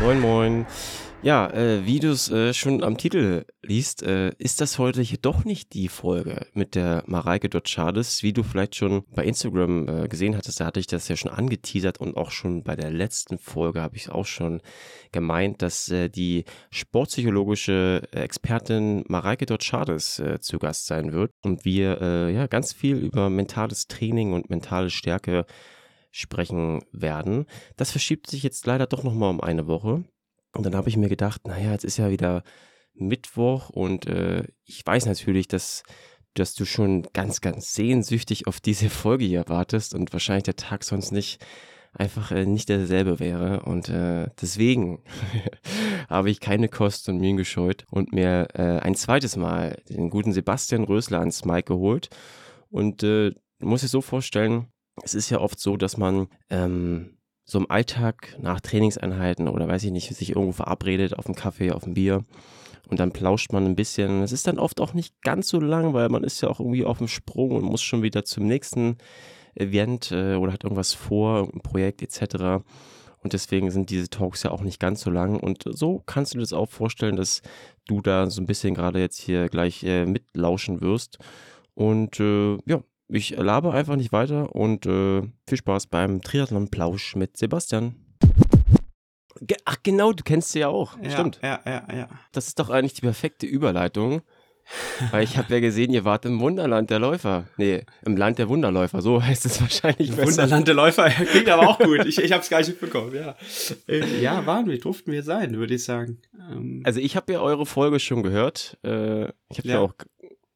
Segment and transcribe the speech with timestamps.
[0.00, 0.66] Moin, moin.
[1.22, 5.18] Ja, äh, wie du es äh, schon am Titel liest, äh, ist das heute hier
[5.20, 10.08] doch nicht die Folge mit der Mareike Dotschades, wie du vielleicht schon bei Instagram äh,
[10.08, 13.38] gesehen hattest, da hatte ich das ja schon angeteasert und auch schon bei der letzten
[13.38, 14.62] Folge habe ich es auch schon
[15.12, 22.30] gemeint, dass äh, die sportpsychologische Expertin Mareike Dotschades äh, zu Gast sein wird und wir
[22.30, 25.44] ja ganz viel über mentales Training und mentale Stärke
[26.10, 27.46] sprechen werden.
[27.76, 30.04] Das verschiebt sich jetzt leider doch nochmal um eine Woche.
[30.52, 32.42] Und dann habe ich mir gedacht, naja, jetzt ist ja wieder
[32.94, 35.84] Mittwoch und äh, ich weiß natürlich, dass,
[36.34, 40.84] dass du schon ganz, ganz sehnsüchtig auf diese Folge hier wartest und wahrscheinlich der Tag
[40.84, 41.44] sonst nicht
[41.92, 43.62] einfach äh, nicht derselbe wäre.
[43.62, 45.02] Und äh, deswegen
[46.08, 50.32] habe ich keine Kosten und Mühen gescheut und mir äh, ein zweites Mal den guten
[50.32, 52.10] Sebastian Rösler ans Mike geholt.
[52.70, 54.68] Und äh, musst dir so vorstellen,
[55.02, 59.84] es ist ja oft so, dass man ähm, so im Alltag nach Trainingseinheiten oder weiß
[59.84, 62.24] ich nicht, sich irgendwo verabredet auf dem Kaffee, auf dem Bier
[62.90, 64.22] und dann plauscht man ein bisschen.
[64.22, 66.84] Es ist dann oft auch nicht ganz so lang, weil man ist ja auch irgendwie
[66.84, 68.98] auf dem Sprung und muss schon wieder zum nächsten
[69.54, 72.64] Event äh, oder hat irgendwas vor, ein Projekt etc.
[73.22, 75.38] Und deswegen sind diese Talks ja auch nicht ganz so lang.
[75.38, 77.42] Und so kannst du dir das auch vorstellen, dass
[77.86, 81.18] du da so ein bisschen gerade jetzt hier gleich äh, mitlauschen wirst.
[81.74, 87.36] Und äh, ja, ich labe einfach nicht weiter und äh, viel Spaß beim Triathlon-Plausch mit
[87.36, 87.94] Sebastian.
[89.64, 90.96] Ach genau, du kennst sie ja auch.
[91.02, 91.40] Ja, Stimmt.
[91.42, 92.08] Ja, ja, ja.
[92.32, 94.22] Das ist doch eigentlich die perfekte Überleitung.
[95.10, 97.48] Weil ich habe ja gesehen, ihr wart im Wunderland der Läufer.
[97.56, 100.10] Nee, im Land der Wunderläufer, so heißt es wahrscheinlich.
[100.10, 100.26] Besser.
[100.28, 102.04] Wunderland der Läufer klingt aber auch gut.
[102.06, 103.34] Ich, ich habe es gar nicht mitbekommen, ja.
[103.88, 106.18] Äh, ja, waren wir, durften wir sein, würde ich sagen.
[106.38, 108.78] Ähm, also ich habe ja eure Folge schon gehört.
[108.84, 109.74] Äh, ich habe ja.
[109.74, 109.94] ja auch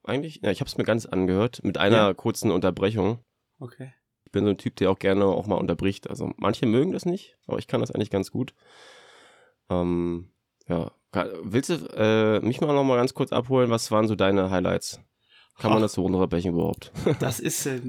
[0.05, 0.41] eigentlich.
[0.43, 2.15] Ja, ich habe es mir ganz angehört, mit einer ja.
[2.15, 3.19] kurzen Unterbrechung.
[3.59, 3.93] Okay.
[4.25, 6.09] Ich bin so ein Typ, der auch gerne auch mal unterbricht.
[6.11, 8.55] Also manche mögen das nicht, aber ich kann das eigentlich ganz gut.
[9.71, 10.31] Ähm,
[10.69, 10.93] ja.
[11.43, 13.71] Willst du äh, mich mal noch mal ganz kurz abholen?
[13.71, 15.01] Was waren so deine Highlights?
[15.59, 16.91] Kann man das so runterbrechen überhaupt?
[17.21, 17.81] das ist, äh,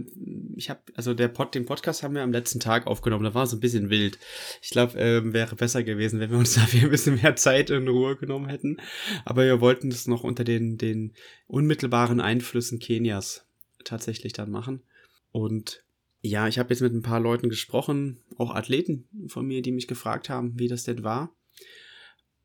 [0.55, 3.23] ich habe, also der Pod, den Podcast haben wir am letzten Tag aufgenommen.
[3.23, 4.19] Da war so ein bisschen wild.
[4.61, 7.87] Ich glaube, äh, wäre besser gewesen, wenn wir uns dafür ein bisschen mehr Zeit in
[7.87, 8.77] Ruhe genommen hätten.
[9.25, 11.13] Aber wir wollten das noch unter den, den
[11.47, 13.47] unmittelbaren Einflüssen Kenias
[13.83, 14.83] tatsächlich dann machen.
[15.31, 15.83] Und
[16.21, 19.87] ja, ich habe jetzt mit ein paar Leuten gesprochen, auch Athleten von mir, die mich
[19.87, 21.35] gefragt haben, wie das denn war.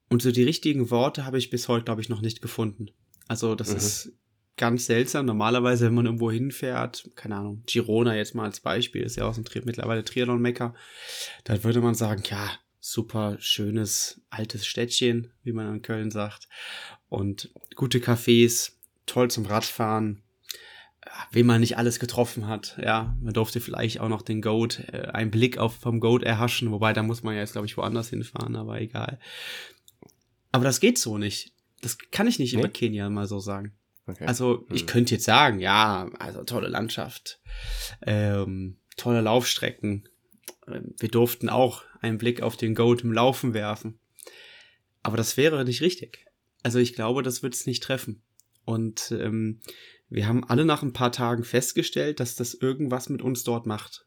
[0.09, 2.91] Und so die richtigen Worte habe ich bis heute, glaube ich, noch nicht gefunden.
[3.29, 3.77] Also das mhm.
[3.77, 4.13] ist
[4.61, 5.25] ganz seltsam.
[5.25, 9.33] Normalerweise, wenn man irgendwo hinfährt, keine Ahnung, Girona jetzt mal als Beispiel, ist ja auch
[9.33, 10.75] so ein Tri mittlerweile Triathlon-Mecker,
[11.45, 16.47] dann würde man sagen, ja, super schönes altes Städtchen, wie man in Köln sagt,
[17.09, 18.73] und gute Cafés,
[19.07, 20.23] toll zum Radfahren,
[21.33, 25.09] wen man nicht alles getroffen hat, ja, man durfte vielleicht auch noch den Goat, äh,
[25.13, 28.11] einen Blick auf vom Goat erhaschen, wobei da muss man ja jetzt, glaube ich, woanders
[28.11, 29.19] hinfahren, aber egal.
[30.53, 31.55] Aber das geht so nicht.
[31.81, 32.61] Das kann ich nicht nee?
[32.61, 33.73] über Kenia mal so sagen.
[34.11, 34.27] Okay.
[34.27, 34.87] Also ich hm.
[34.87, 37.41] könnte jetzt sagen, ja, also tolle Landschaft,
[38.03, 40.09] ähm, tolle Laufstrecken.
[40.67, 43.99] Ähm, wir durften auch einen Blick auf den Goat im Laufen werfen.
[45.03, 46.27] Aber das wäre nicht richtig.
[46.63, 48.23] Also ich glaube, das wird es nicht treffen.
[48.65, 49.61] Und ähm,
[50.09, 54.07] wir haben alle nach ein paar Tagen festgestellt, dass das irgendwas mit uns dort macht.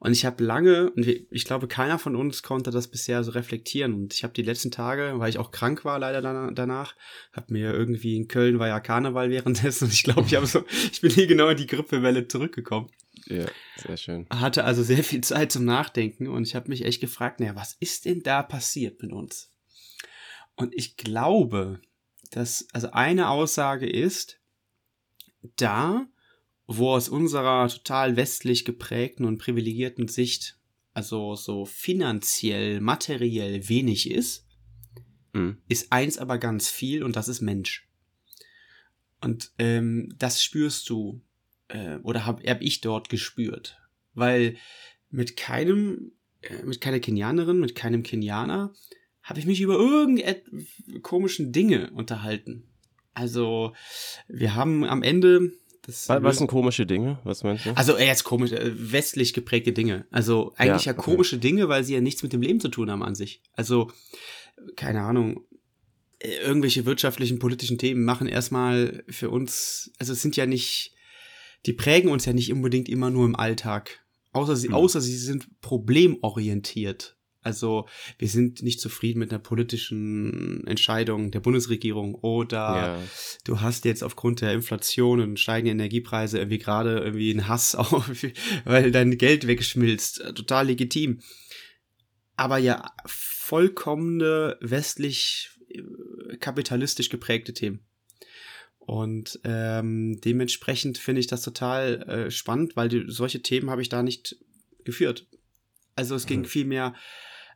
[0.00, 3.94] Und ich habe lange, und ich glaube, keiner von uns konnte das bisher so reflektieren.
[3.94, 6.22] Und ich habe die letzten Tage, weil ich auch krank war leider
[6.52, 6.94] danach,
[7.32, 9.86] habe mir irgendwie in Köln war ja Karneval währenddessen.
[9.86, 12.90] Und ich glaube, ich habe so, ich bin hier genau in die Grippewelle zurückgekommen.
[13.26, 14.26] Ja, sehr schön.
[14.30, 17.76] Hatte also sehr viel Zeit zum Nachdenken und ich habe mich echt gefragt, naja, was
[17.80, 19.52] ist denn da passiert mit uns?
[20.54, 21.80] Und ich glaube,
[22.30, 24.40] dass, also eine Aussage ist,
[25.56, 26.06] da
[26.68, 30.58] wo aus unserer total westlich geprägten und privilegierten Sicht,
[30.92, 34.46] also so finanziell, materiell wenig ist,
[35.32, 35.56] mhm.
[35.66, 37.88] ist eins aber ganz viel und das ist Mensch.
[39.22, 41.22] Und ähm, das spürst du
[41.68, 43.78] äh, oder habe hab ich dort gespürt,
[44.12, 44.56] weil
[45.08, 46.12] mit keinem,
[46.42, 48.74] äh, mit keiner Kenianerin, mit keinem Kenianer
[49.22, 50.42] habe ich mich über irgendeine
[51.00, 52.68] komischen Dinge unterhalten.
[53.14, 53.74] Also
[54.28, 55.52] wir haben am Ende
[55.88, 57.18] das was, sind komische Dinge?
[57.24, 57.70] Was meinst du?
[57.74, 60.06] Also jetzt komisch, äh, westlich geprägte Dinge.
[60.10, 61.10] Also eigentlich ja, ja okay.
[61.10, 63.40] komische Dinge, weil sie ja nichts mit dem Leben zu tun haben an sich.
[63.54, 63.90] Also,
[64.76, 65.46] keine Ahnung,
[66.18, 70.92] äh, irgendwelche wirtschaftlichen, politischen Themen machen erstmal für uns, also es sind ja nicht,
[71.64, 74.04] die prägen uns ja nicht unbedingt immer nur im Alltag.
[74.32, 74.74] Außer sie, hm.
[74.74, 77.16] außer sie sind problemorientiert.
[77.40, 77.88] Also
[78.18, 83.02] wir sind nicht zufrieden mit einer politischen Entscheidung der Bundesregierung oder ja.
[83.44, 88.10] du hast jetzt aufgrund der Inflation und steigenden Energiepreise irgendwie gerade irgendwie einen Hass auf,
[88.64, 90.22] weil dein Geld wegschmilzt.
[90.34, 91.20] Total legitim.
[92.36, 97.80] aber ja vollkommene westlich äh, kapitalistisch geprägte Themen.
[98.78, 103.90] Und ähm, dementsprechend finde ich das total äh, spannend, weil die, solche Themen habe ich
[103.90, 104.36] da nicht
[104.84, 105.26] geführt.
[105.98, 106.44] Also es ging mhm.
[106.46, 106.94] viel mehr,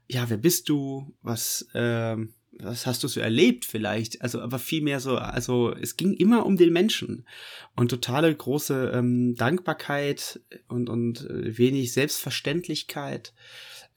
[0.09, 1.15] ja, wer bist du?
[1.23, 4.21] Was, ähm, was hast du so erlebt vielleicht?
[4.21, 7.25] Also, aber viel mehr so, also es ging immer um den Menschen
[7.77, 13.33] und totale große ähm, Dankbarkeit und, und äh, wenig Selbstverständlichkeit.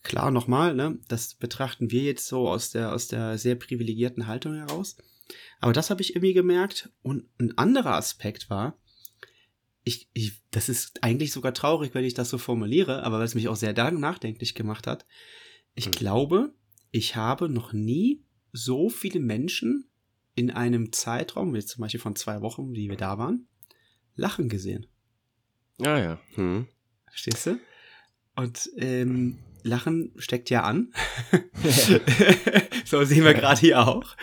[0.04, 4.54] Klar, nochmal, ne, das betrachten wir jetzt so aus der, aus der sehr privilegierten Haltung
[4.54, 4.96] heraus.
[5.60, 6.92] Aber das habe ich irgendwie gemerkt.
[7.02, 8.78] Und ein anderer Aspekt war,
[9.86, 13.36] ich, ich, das ist eigentlich sogar traurig, wenn ich das so formuliere, aber weil es
[13.36, 15.06] mich auch sehr nachdenklich gemacht hat.
[15.76, 15.92] Ich mhm.
[15.92, 16.54] glaube,
[16.92, 19.88] ich habe noch nie so viele Menschen
[20.34, 23.48] in einem Zeitraum, wie zum Beispiel von zwei Wochen, wie wir da waren,
[24.16, 24.88] lachen gesehen.
[25.82, 26.20] Ah ja.
[26.34, 26.68] Hm.
[27.08, 27.60] Verstehst du?
[28.36, 30.94] Und ähm, Lachen steckt ja an.
[32.86, 34.16] so sehen wir gerade hier auch.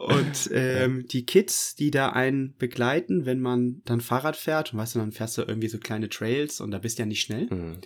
[0.00, 4.94] Und ähm, die Kids, die da einen begleiten, wenn man dann Fahrrad fährt, und weißt
[4.94, 7.46] du, dann fährst du irgendwie so kleine Trails und da bist du ja nicht schnell.
[7.50, 7.80] Mhm.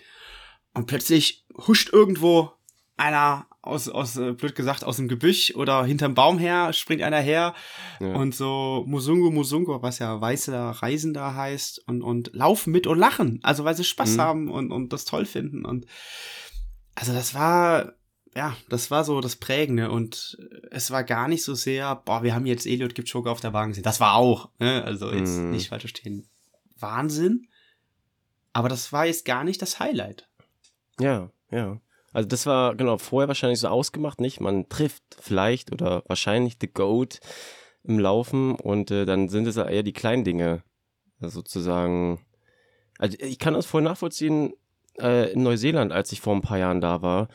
[0.74, 2.52] Und plötzlich huscht irgendwo
[2.96, 7.20] einer aus, aus, äh, blöd gesagt, aus dem Gebüsch oder hinterm Baum her, springt einer
[7.20, 7.54] her
[7.98, 8.14] ja.
[8.14, 13.40] und so Musungu Musungu, was ja weißer Reisender heißt, und, und laufen mit und lachen.
[13.42, 14.20] Also weil sie Spaß mhm.
[14.20, 15.64] haben und, und das toll finden.
[15.64, 15.86] Und
[16.94, 17.94] also das war
[18.36, 20.38] ja, das war so das Prägende und
[20.70, 23.70] es war gar nicht so sehr, boah, wir haben jetzt Elliot Kipchoge auf der Wagen
[23.70, 23.84] gesehen.
[23.84, 24.82] Das war auch, ne?
[24.84, 25.50] also jetzt mm.
[25.50, 26.26] nicht falsch verstehen,
[26.78, 27.46] Wahnsinn.
[28.52, 30.28] Aber das war jetzt gar nicht das Highlight.
[30.98, 31.80] Ja, ja.
[32.12, 34.40] Also das war genau vorher wahrscheinlich so ausgemacht, nicht?
[34.40, 37.20] Man trifft vielleicht oder wahrscheinlich The Goat
[37.82, 40.62] im Laufen und äh, dann sind es eher die kleinen Dinge
[41.20, 42.24] sozusagen.
[42.98, 44.54] Also ich kann das voll nachvollziehen
[45.00, 47.28] äh, in Neuseeland, als ich vor ein paar Jahren da war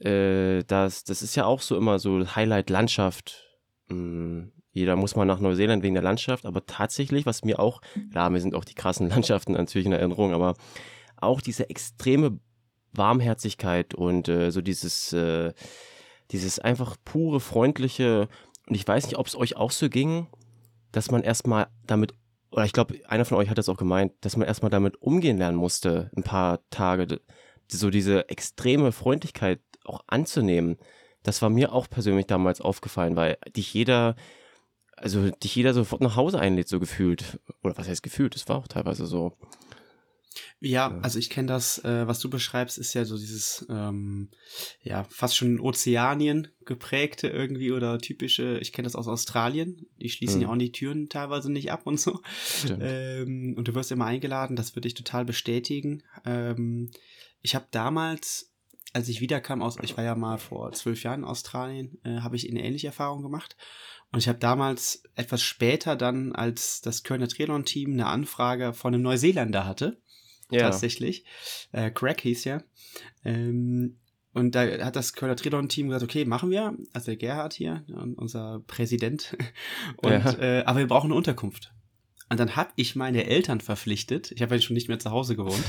[0.00, 3.46] äh, das, das ist ja auch so immer so Highlight Landschaft.
[3.88, 7.80] Hm, jeder muss mal nach Neuseeland wegen der Landschaft, aber tatsächlich, was mir auch,
[8.12, 10.54] klar, mir sind auch die krassen Landschaften natürlich in Erinnerung, aber
[11.16, 12.38] auch diese extreme
[12.92, 15.52] Warmherzigkeit und äh, so dieses, äh,
[16.30, 18.28] dieses einfach pure, freundliche,
[18.68, 20.28] und ich weiß nicht, ob es euch auch so ging,
[20.92, 22.14] dass man erstmal damit,
[22.52, 25.38] oder ich glaube, einer von euch hat das auch gemeint, dass man erstmal damit umgehen
[25.38, 27.20] lernen musste, ein paar Tage.
[27.70, 30.78] So diese extreme Freundlichkeit auch anzunehmen,
[31.22, 34.16] das war mir auch persönlich damals aufgefallen, weil dich jeder,
[34.96, 37.40] also dich jeder sofort nach Hause einlädt, so gefühlt.
[37.62, 38.34] Oder was heißt gefühlt?
[38.34, 39.36] Das war auch teilweise so.
[40.60, 44.28] Ja, also ich kenne das, äh, was du beschreibst, ist ja so dieses, ähm,
[44.82, 50.36] ja, fast schon Ozeanien geprägte irgendwie oder typische, ich kenne das aus Australien, die schließen
[50.36, 50.42] mhm.
[50.42, 52.20] ja auch die Türen teilweise nicht ab und so.
[52.80, 56.02] Ähm, und du wirst immer eingeladen, das würde ich total bestätigen.
[56.24, 56.90] Ähm,
[57.42, 58.50] ich habe damals
[58.92, 62.36] als ich wiederkam aus, ich war ja mal vor zwölf Jahren in Australien, äh, habe
[62.36, 63.56] ich eine ähnliche Erfahrung gemacht.
[64.12, 69.04] Und ich habe damals etwas später dann, als das Kölner Triathlon-Team eine Anfrage von einem
[69.04, 70.00] Neuseeländer hatte,
[70.50, 70.62] ja.
[70.62, 71.24] tatsächlich,
[71.70, 72.62] äh, Craig hieß ja,
[73.24, 73.98] ähm,
[74.32, 77.84] und da hat das Kölner Triathlon-Team gesagt, okay, machen wir, also der Gerhard hier,
[78.16, 79.36] unser Präsident,
[79.98, 80.38] und, ja.
[80.38, 81.72] äh, aber wir brauchen eine Unterkunft.
[82.30, 85.36] Und dann habe ich meine Eltern verpflichtet, ich habe ja schon nicht mehr zu Hause
[85.36, 85.64] gewohnt,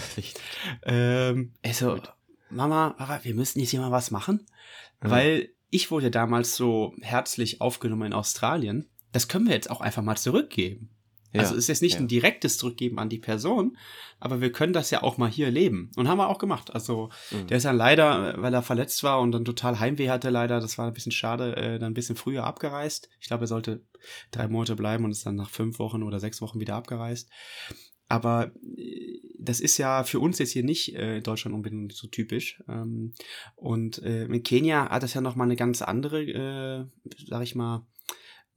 [0.83, 1.99] ähm, also,
[2.51, 4.45] Mama, Papa, wir müssen jetzt hier mal was machen.
[5.01, 5.09] Mhm.
[5.09, 8.87] Weil ich wurde damals so herzlich aufgenommen in Australien.
[9.11, 10.89] Das können wir jetzt auch einfach mal zurückgeben.
[11.33, 11.99] Ja, also ist jetzt nicht ja.
[11.99, 13.77] ein direktes Zurückgeben an die Person,
[14.19, 15.89] aber wir können das ja auch mal hier leben.
[15.95, 16.73] Und haben wir auch gemacht.
[16.73, 17.47] Also mhm.
[17.47, 20.77] der ist dann leider, weil er verletzt war und dann total Heimweh hatte leider, das
[20.77, 23.09] war ein bisschen schade, äh, dann ein bisschen früher abgereist.
[23.19, 23.85] Ich glaube, er sollte
[24.31, 27.29] drei Monate bleiben und ist dann nach fünf Wochen oder sechs Wochen wieder abgereist.
[28.09, 32.07] Aber äh, das ist ja für uns jetzt hier nicht äh, in Deutschland unbedingt so
[32.07, 32.61] typisch.
[32.67, 33.13] Ähm,
[33.55, 36.85] und äh, in Kenia hat das ja nochmal eine ganz andere, äh,
[37.25, 37.87] sag ich mal,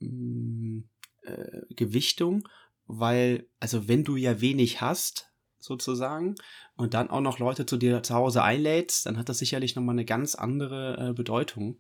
[0.01, 0.89] mh, mm,
[1.23, 2.47] äh, Gewichtung,
[2.87, 6.35] weil, also wenn du ja wenig hast, sozusagen,
[6.77, 9.95] und dann auch noch Leute zu dir zu Hause einlädst, dann hat das sicherlich nochmal
[9.95, 11.79] eine ganz andere äh, Bedeutung,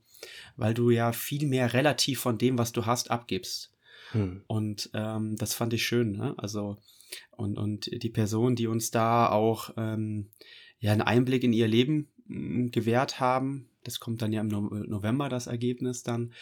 [0.56, 3.72] weil du ja viel mehr relativ von dem, was du hast, abgibst.
[4.12, 4.42] Hm.
[4.46, 6.12] Und ähm, das fand ich schön.
[6.12, 6.34] Ne?
[6.38, 6.78] Also
[7.32, 10.30] und, und die Person, die uns da auch ähm,
[10.78, 14.62] ja, einen Einblick in ihr Leben mh, gewährt haben, das kommt dann ja im no
[14.62, 16.32] November, das Ergebnis dann.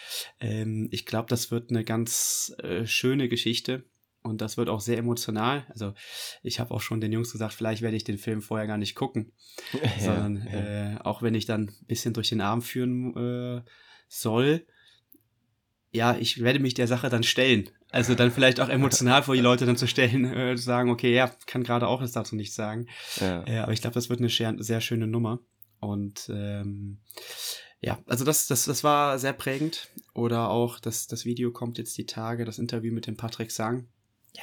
[0.40, 3.84] Ähm, ich glaube, das wird eine ganz äh, schöne Geschichte.
[4.22, 5.66] Und das wird auch sehr emotional.
[5.68, 5.94] Also
[6.42, 8.94] ich habe auch schon den Jungs gesagt, vielleicht werde ich den Film vorher gar nicht
[8.94, 9.32] gucken.
[9.72, 10.94] Ja, sondern ja.
[10.94, 13.62] Äh, auch wenn ich dann ein bisschen durch den Arm führen äh,
[14.08, 14.64] soll,
[15.90, 17.68] ja, ich werde mich der Sache dann stellen.
[17.90, 21.14] Also dann vielleicht auch emotional vor die Leute dann zu stellen, äh, zu sagen, okay,
[21.14, 22.86] ja, kann gerade auch jetzt dazu nichts sagen.
[23.20, 23.46] Ja.
[23.46, 25.40] Äh, aber ich glaube, das wird eine sehr, sehr schöne Nummer.
[25.78, 26.98] Und ähm,
[27.80, 29.90] ja, also das, das, das war sehr prägend.
[30.14, 33.88] Oder auch das, das Video kommt jetzt die Tage, das Interview mit dem Patrick Sang.
[34.36, 34.42] Ja.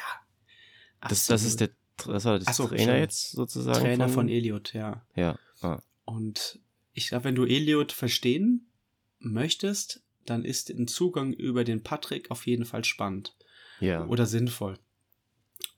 [1.02, 1.70] Das, das ist der
[2.08, 3.80] das war das so, Trainer jetzt sozusagen.
[3.80, 5.06] Trainer von, von Elliot, ja.
[5.16, 5.38] Ja.
[5.62, 5.82] Ah.
[6.06, 6.60] Und
[6.94, 8.72] ich glaube, wenn du Elliot verstehen
[9.20, 13.36] möchtest, dann ist ein Zugang über den Patrick auf jeden Fall spannend.
[13.80, 14.06] Ja.
[14.08, 14.78] Oder sinnvoll.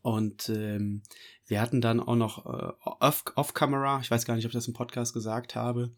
[0.01, 1.03] Und ähm,
[1.47, 2.73] wir hatten dann auch noch äh,
[3.35, 5.91] off-camera, off ich weiß gar nicht, ob ich das im Podcast gesagt habe,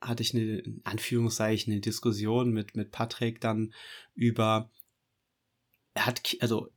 [0.00, 3.74] hatte ich eine, in Anführungszeichen, eine Diskussion mit, mit Patrick dann
[4.14, 4.70] über,
[5.94, 6.70] er hat, also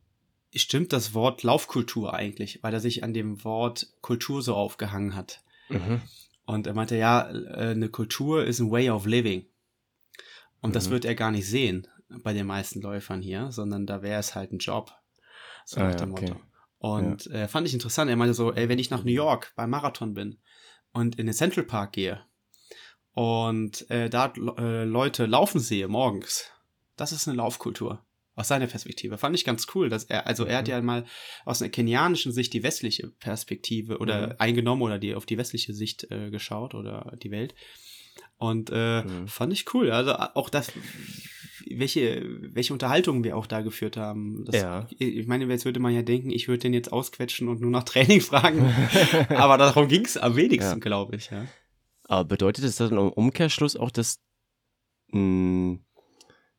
[0.54, 5.42] stimmt das Wort Laufkultur eigentlich, weil er sich an dem Wort Kultur so aufgehangen hat.
[5.68, 6.02] Mhm.
[6.44, 9.46] Und er meinte, ja, äh, eine Kultur ist ein Way of Living.
[10.60, 10.74] Und mhm.
[10.74, 11.88] das wird er gar nicht sehen
[12.22, 14.92] bei den meisten Läufern hier, sondern da wäre es halt ein Job.
[15.64, 16.28] So ah, nach dem okay.
[16.28, 16.40] Motto.
[16.78, 17.42] Und ja.
[17.42, 18.10] äh, fand ich interessant.
[18.10, 20.38] Er meinte so, ey, wenn ich nach New York beim Marathon bin
[20.92, 22.20] und in den Central Park gehe
[23.14, 26.50] und äh, da äh, Leute laufen sehe morgens,
[26.96, 28.04] das ist eine Laufkultur.
[28.34, 29.18] Aus seiner Perspektive.
[29.18, 30.70] Fand ich ganz cool, dass er, also er hat mhm.
[30.70, 31.04] ja mal
[31.44, 34.34] aus einer kenianischen Sicht die westliche Perspektive oder mhm.
[34.38, 37.54] eingenommen oder die auf die westliche Sicht äh, geschaut oder die Welt.
[38.38, 39.28] Und äh, mhm.
[39.28, 39.90] fand ich cool.
[39.90, 40.72] Also auch das,
[41.70, 42.24] welche,
[42.54, 44.44] welche Unterhaltungen wir auch da geführt haben.
[44.46, 44.86] Das, ja.
[44.98, 47.84] Ich meine, jetzt würde man ja denken, ich würde den jetzt ausquetschen und nur nach
[47.84, 48.74] Training fragen.
[49.28, 50.78] Aber darum ging es am wenigsten, ja.
[50.78, 51.30] glaube ich.
[51.30, 51.46] Ja.
[52.04, 54.20] Aber bedeutet das dann im Umkehrschluss auch, dass,
[55.08, 55.84] mh, hm,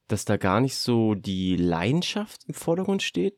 [0.08, 3.38] dass da gar nicht so die Leidenschaft im Vordergrund steht?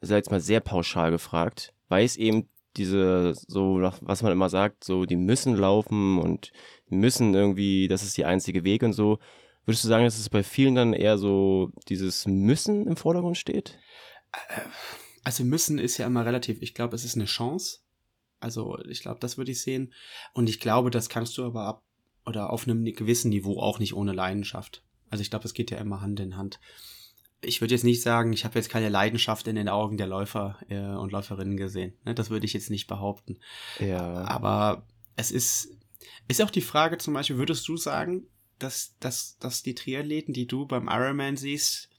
[0.00, 4.84] Sei jetzt mal sehr pauschal gefragt, weil es eben diese, so, was man immer sagt,
[4.84, 6.52] so, die müssen laufen und
[6.88, 9.18] müssen irgendwie, das ist die einzige Weg und so.
[9.64, 13.78] Würdest du sagen, dass es bei vielen dann eher so dieses Müssen im Vordergrund steht?
[14.32, 14.60] Äh,
[15.22, 16.62] also müssen ist ja immer relativ.
[16.62, 17.80] Ich glaube, es ist eine Chance.
[18.40, 19.92] Also ich glaube, das würde ich sehen.
[20.32, 21.84] Und ich glaube, das kannst du aber ab
[22.26, 24.82] oder auf einem gewissen Niveau auch nicht ohne Leidenschaft.
[25.12, 26.58] Also ich glaube, es geht ja immer Hand in Hand.
[27.42, 30.58] Ich würde jetzt nicht sagen, ich habe jetzt keine Leidenschaft in den Augen der Läufer
[30.70, 31.92] äh, und Läuferinnen gesehen.
[32.06, 32.14] Ne?
[32.14, 33.38] Das würde ich jetzt nicht behaupten.
[33.78, 34.24] Ja.
[34.24, 35.76] Aber es ist,
[36.28, 38.26] ist auch die Frage zum Beispiel, würdest du sagen,
[38.58, 41.90] dass, dass, dass die Triathleten, die du beim Ironman siehst,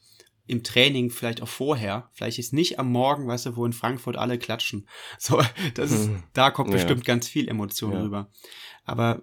[0.45, 4.17] im Training, vielleicht auch vorher, vielleicht ist nicht am Morgen, weißt du, wo in Frankfurt
[4.17, 4.87] alle klatschen.
[5.19, 5.41] So,
[5.75, 6.23] das ist, hm.
[6.33, 6.75] da kommt ja.
[6.75, 8.01] bestimmt ganz viel Emotion ja.
[8.01, 8.31] rüber.
[8.83, 9.21] Aber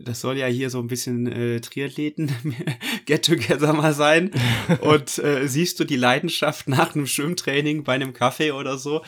[0.00, 2.32] das soll ja hier so ein bisschen äh, Triathleten
[3.04, 4.30] Get Together mal sein.
[4.80, 9.02] Und äh, siehst du die Leidenschaft nach einem Schwimmtraining bei einem Kaffee oder so,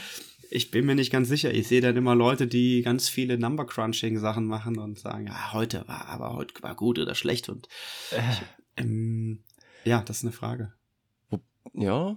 [0.50, 1.52] ich bin mir nicht ganz sicher.
[1.52, 5.52] Ich sehe dann immer Leute, die ganz viele Number Crunching Sachen machen und sagen, ja,
[5.52, 7.68] heute war, aber heute war gut oder schlecht und
[8.12, 8.20] äh.
[8.30, 8.42] ich,
[8.76, 9.42] ähm,
[9.84, 10.72] ja, das ist eine Frage.
[11.74, 12.16] Ja.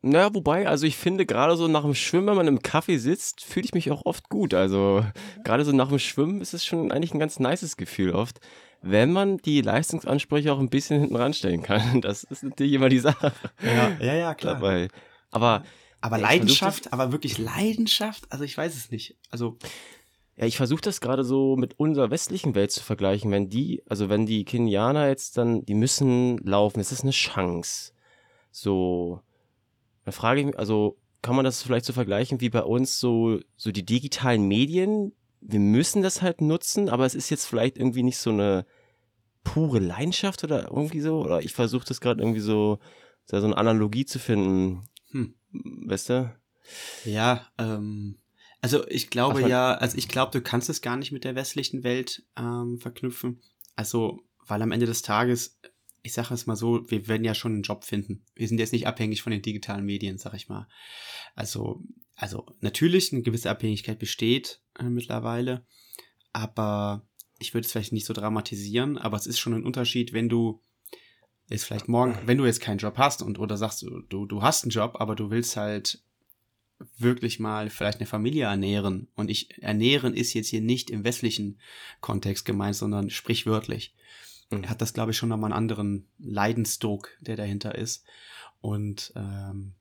[0.00, 3.44] Naja, wobei, also ich finde gerade so nach dem Schwimmen, wenn man im Kaffee sitzt,
[3.44, 4.54] fühle ich mich auch oft gut.
[4.54, 5.04] Also
[5.44, 8.38] gerade so nach dem Schwimmen ist es schon eigentlich ein ganz nices Gefühl oft,
[8.80, 12.00] wenn man die Leistungsansprüche auch ein bisschen hinten ranstellen kann.
[12.00, 13.32] Das ist natürlich immer die Sache.
[13.60, 14.54] Ja, ja, ja klar.
[14.54, 14.88] Dabei.
[15.30, 15.64] Aber
[16.00, 18.30] aber Leidenschaft, aber wirklich Leidenschaft?
[18.30, 19.16] Also ich weiß es nicht.
[19.30, 19.56] Also.
[20.36, 23.32] Ja, ich versuche das gerade so mit unserer westlichen Welt zu vergleichen.
[23.32, 27.92] Wenn die, also wenn die Kenianer jetzt dann, die müssen laufen, es ist eine Chance.
[28.50, 29.20] So,
[30.04, 33.40] da frage ich mich, also kann man das vielleicht so vergleichen wie bei uns so,
[33.56, 35.12] so die digitalen Medien?
[35.40, 38.66] Wir müssen das halt nutzen, aber es ist jetzt vielleicht irgendwie nicht so eine
[39.44, 41.20] pure Leidenschaft oder irgendwie so.
[41.20, 42.78] Oder ich versuche das gerade irgendwie so,
[43.24, 44.84] so eine Analogie zu finden.
[45.10, 45.34] Hm.
[45.86, 46.34] Weißt du?
[47.04, 48.18] Ja, ähm,
[48.60, 51.34] also ich glaube Ach, ja, also ich glaube, du kannst es gar nicht mit der
[51.34, 53.40] westlichen Welt ähm, verknüpfen.
[53.76, 55.58] Also, weil am Ende des Tages,
[56.02, 58.24] ich sage es mal so, wir werden ja schon einen Job finden.
[58.34, 60.68] Wir sind jetzt nicht abhängig von den digitalen Medien, sag ich mal.
[61.34, 61.82] Also,
[62.14, 65.66] also natürlich eine gewisse Abhängigkeit besteht äh, mittlerweile,
[66.32, 67.06] aber
[67.38, 70.62] ich würde es vielleicht nicht so dramatisieren, aber es ist schon ein Unterschied, wenn du
[71.50, 74.42] ist vielleicht morgen, wenn du jetzt keinen Job hast und oder sagst du, du, du
[74.42, 76.02] hast einen Job, aber du willst halt
[76.98, 79.08] wirklich mal vielleicht eine Familie ernähren.
[79.14, 81.58] Und ich ernähren ist jetzt hier nicht im westlichen
[82.00, 83.94] Kontext gemeint, sondern sprichwörtlich.
[84.50, 84.68] Mhm.
[84.68, 88.04] Hat das, glaube ich, schon nochmal einen anderen Leidensdruck, der dahinter ist.
[88.60, 89.74] Und ähm,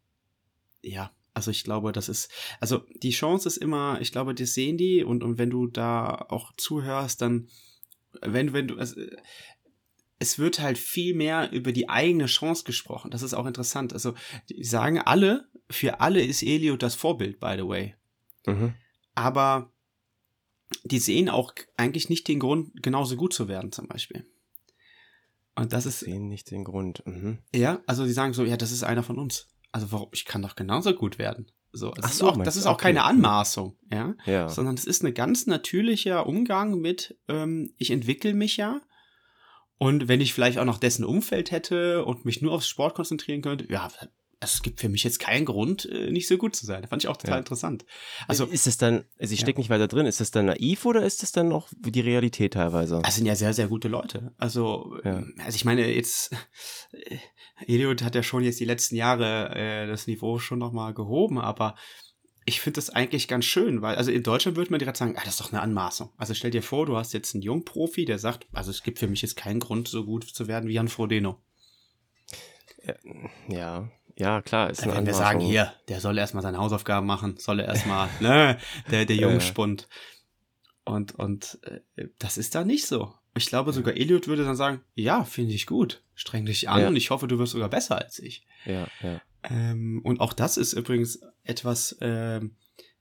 [0.81, 4.77] ja, also ich glaube, das ist, also die Chance ist immer, ich glaube, das sehen
[4.77, 7.47] die und, und wenn du da auch zuhörst, dann,
[8.21, 8.99] wenn, wenn du, also,
[10.19, 13.11] es wird halt viel mehr über die eigene Chance gesprochen.
[13.11, 13.93] Das ist auch interessant.
[13.93, 14.15] Also,
[14.49, 17.95] die sagen alle, für alle ist Elio das Vorbild, by the way.
[18.47, 18.73] Mhm.
[19.13, 19.71] Aber
[20.83, 24.25] die sehen auch eigentlich nicht den Grund, genauso gut zu werden, zum Beispiel.
[25.57, 25.99] Und das ist.
[26.01, 27.03] Sehen nicht den Grund.
[27.05, 27.39] Mhm.
[27.53, 29.47] Ja, also die sagen so, ja, das ist einer von uns.
[29.71, 31.51] Also warum, ich kann doch genauso gut werden.
[31.73, 32.83] So, das, Ach ist, so, auch, meinst das ist auch Okay.
[32.83, 34.47] keine Anmaßung, ja, Ja.
[34.49, 38.81] sondern es ist ein ganz natürlicher Umgang mit, ähm, ich entwickle mich ja.
[39.77, 43.41] Und wenn ich vielleicht auch noch dessen Umfeld hätte und mich nur aufs Sport konzentrieren
[43.41, 43.89] könnte, ja,
[44.39, 46.81] es gibt für mich jetzt keinen Grund, äh, nicht so gut zu sein.
[46.81, 47.39] Das fand ich auch total Ja.
[47.39, 47.85] interessant.
[48.27, 49.45] Also, ist es dann, also ich Ja.
[49.45, 52.53] stecke nicht weiter drin, ist das dann naiv oder ist das dann auch die Realität
[52.53, 53.01] teilweise?
[53.03, 54.33] Das sind ja sehr, sehr gute Leute.
[54.37, 55.17] Also, Ja.
[55.19, 56.33] ähm, also ich meine, jetzt,
[56.91, 57.17] äh,
[57.65, 61.75] Eliot hat ja schon jetzt die letzten Jahre äh, das Niveau schon nochmal gehoben, aber
[62.45, 65.21] ich finde das eigentlich ganz schön, weil, also in Deutschland würde man direkt sagen, ah,
[65.25, 66.11] das ist doch eine Anmaßung.
[66.15, 69.07] Also stell dir vor, du hast jetzt einen Jungprofi, der sagt, also es gibt für
[69.07, 71.41] mich jetzt keinen Grund, so gut zu werden wie Jan Frodeno.
[73.49, 77.05] Ja, ja, klar, ist Dann eine werden wir sagen, hier, der soll erstmal seine Hausaufgaben
[77.05, 78.57] machen, soll er erstmal, ne,
[78.91, 79.15] der, der.
[79.15, 79.87] Jungspund.
[80.85, 83.13] Und, und äh, das ist da nicht so.
[83.35, 86.87] Ich glaube, sogar Elliot würde dann sagen, ja, finde ich gut, streng dich an Ja.
[86.87, 88.45] und ich hoffe, du wirst sogar besser als ich.
[88.65, 89.21] Ja, ja.
[89.43, 92.55] Ähm, und auch das ist übrigens etwas, ähm,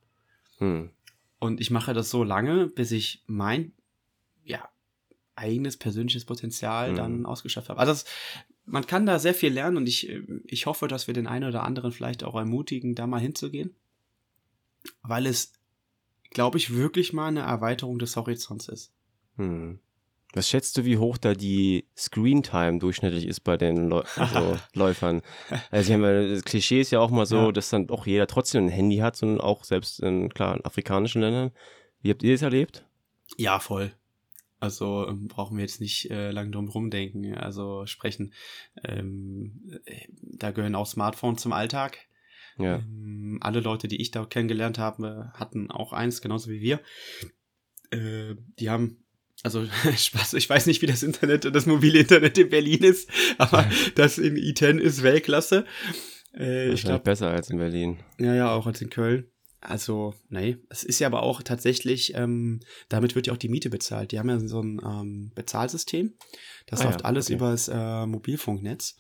[0.59, 0.91] Hm.
[1.39, 3.73] Und ich mache das so lange, bis ich mein,
[4.45, 4.69] ja,
[5.35, 6.97] eigenes persönliches Potenzial Mhm.
[6.97, 7.81] dann ausgeschöpft habe.
[7.81, 8.05] Also das,
[8.65, 10.11] man kann da sehr viel lernen und ich,
[10.45, 13.75] ich hoffe, dass wir den einen oder anderen vielleicht auch ermutigen, da mal hinzugehen.
[15.03, 15.53] Weil es,
[16.31, 18.93] glaube ich, wirklich mal eine Erweiterung des Horizonts ist.
[19.37, 19.79] Hm.
[20.35, 25.21] Was schätzt du, wie hoch da die Screen-Time durchschnittlich ist bei den Läu also Läufern?
[25.71, 27.53] Also ich meine, das Klischee ist ja auch mal so, Ja.
[27.53, 31.21] dass dann auch jeder trotzdem ein Handy hat, sondern auch selbst in, klar, in afrikanischen
[31.21, 31.51] Ländern.
[32.01, 32.87] Wie habt ihr das erlebt?
[33.37, 33.93] Ja, voll.
[34.63, 38.33] Also ähm, brauchen wir jetzt nicht äh, lang drum rumdenken, also sprechen.
[38.85, 41.99] Ähm, äh, da gehören auch Smartphones zum Alltag.
[42.59, 42.77] Ja.
[42.77, 46.81] Ähm, alle Leute, die ich da kennengelernt habe, hatten auch eins, genauso wie wir.
[47.91, 49.05] Äh, die haben,
[49.43, 53.69] also Spaß, ich weiß nicht, wie das Internet, das mobile Internet in Berlin ist, aber
[53.97, 55.67] das in I10 ist Weltklasse.
[56.39, 57.99] Äh, ich glaube, besser als in Berlin.
[58.21, 59.27] ja, ja, auch als in Köln.
[59.63, 63.71] Also, nee, es ist ja aber auch tatsächlich, ähm, damit wird ja auch die Miete
[63.71, 64.11] bezahlt.
[64.13, 66.15] Die haben ja so ein ähm, Bezahlsystem.
[66.67, 67.35] Das Ah, läuft ja, alles okay.
[67.35, 68.97] über das äh, Mobilfunknetz.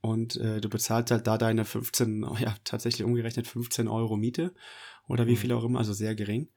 [0.00, 4.52] Und äh, du bezahlst halt da deine 15, oh ja, tatsächlich umgerechnet 15 Euro Miete
[5.08, 5.36] oder wie Mhm.
[5.36, 6.48] viel auch immer, also sehr gering.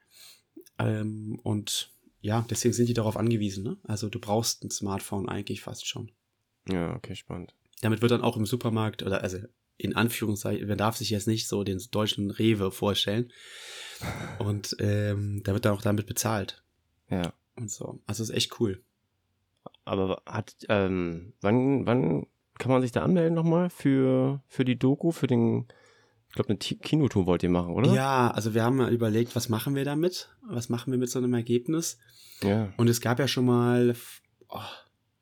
[0.80, 3.64] Ähm, und ja, deswegen sind die darauf angewiesen.
[3.64, 3.78] Ne?
[3.84, 6.12] Also du brauchst ein Smartphone eigentlich fast schon.
[6.68, 7.54] Ja, okay, spannend.
[7.82, 9.38] Damit wird dann auch im Supermarkt oder also
[9.78, 13.32] in Anführungszeichen, man darf sich jetzt nicht so den deutschen Rewe vorstellen.
[14.40, 16.64] Und ähm, da wird dann auch damit bezahlt
[17.10, 17.34] Ja.
[17.56, 18.00] und so.
[18.06, 18.82] Also ist echt cool.
[19.86, 25.12] Aber hat, ähm, wann, wann kann man sich da anmelden nochmal für, für die Doku,
[25.12, 25.68] für den,
[26.30, 27.94] ich glaube, eine Kinotour wollt ihr machen, oder?
[27.94, 30.30] Ja, also wir haben mal überlegt, was machen wir damit?
[30.48, 31.98] Was machen wir mit so einem Ergebnis?
[32.44, 32.74] Ja.
[32.78, 33.96] Und es gab ja schon mal
[34.50, 34.60] oh,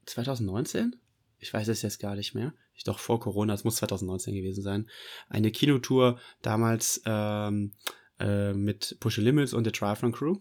[0.05, 0.95] 2019?
[1.45, 2.55] Ich weiß es jetzt gar nicht mehr.
[2.73, 4.89] Ich doch vor Corona, es muss 2019 gewesen sein.
[5.29, 7.73] Eine Kinotour damals ähm,
[8.19, 10.37] äh, mit Push Limits und der Triathlon Crew.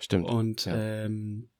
[0.00, 0.26] Stimmt.
[0.26, 1.04] Und ja.
[1.04, 1.50] ähm,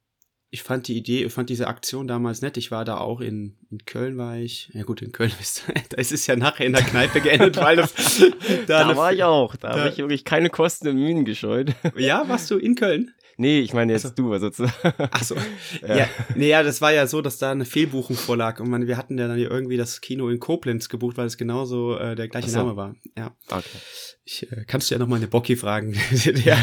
[0.48, 2.56] ich fand die Idee, ich fand diese Aktion damals nett.
[2.56, 4.70] Ich war da auch in, in Köln, war ich.
[4.72, 7.76] Ja gut, in Köln ist, da ist es ja nachher in der Kneipe geendet, weil
[7.76, 7.92] das,
[8.68, 9.54] da eine- war ich auch.
[9.56, 11.74] Da, da- habe ich wirklich keine Kosten und Mühen gescheut.
[11.98, 13.12] Ja, warst du in Köln?
[13.36, 14.72] Nee, ich meine jetzt Ach du sozusagen.
[15.10, 15.36] Ach so.
[15.82, 15.96] Ja.
[15.96, 16.08] Ja.
[16.34, 19.18] nee, ja, das war ja so, dass da eine Fehlbuchung vorlag und man, wir hatten
[19.18, 22.50] ja dann hier irgendwie das Kino in Koblenz gebucht, weil es genauso äh, der gleiche
[22.50, 22.58] so.
[22.58, 22.94] Name war.
[23.16, 23.34] Ja.
[23.48, 23.64] Okay.
[24.24, 25.92] Ich, äh, kannst du ja noch mal eine Bocki fragen.
[26.24, 26.58] der,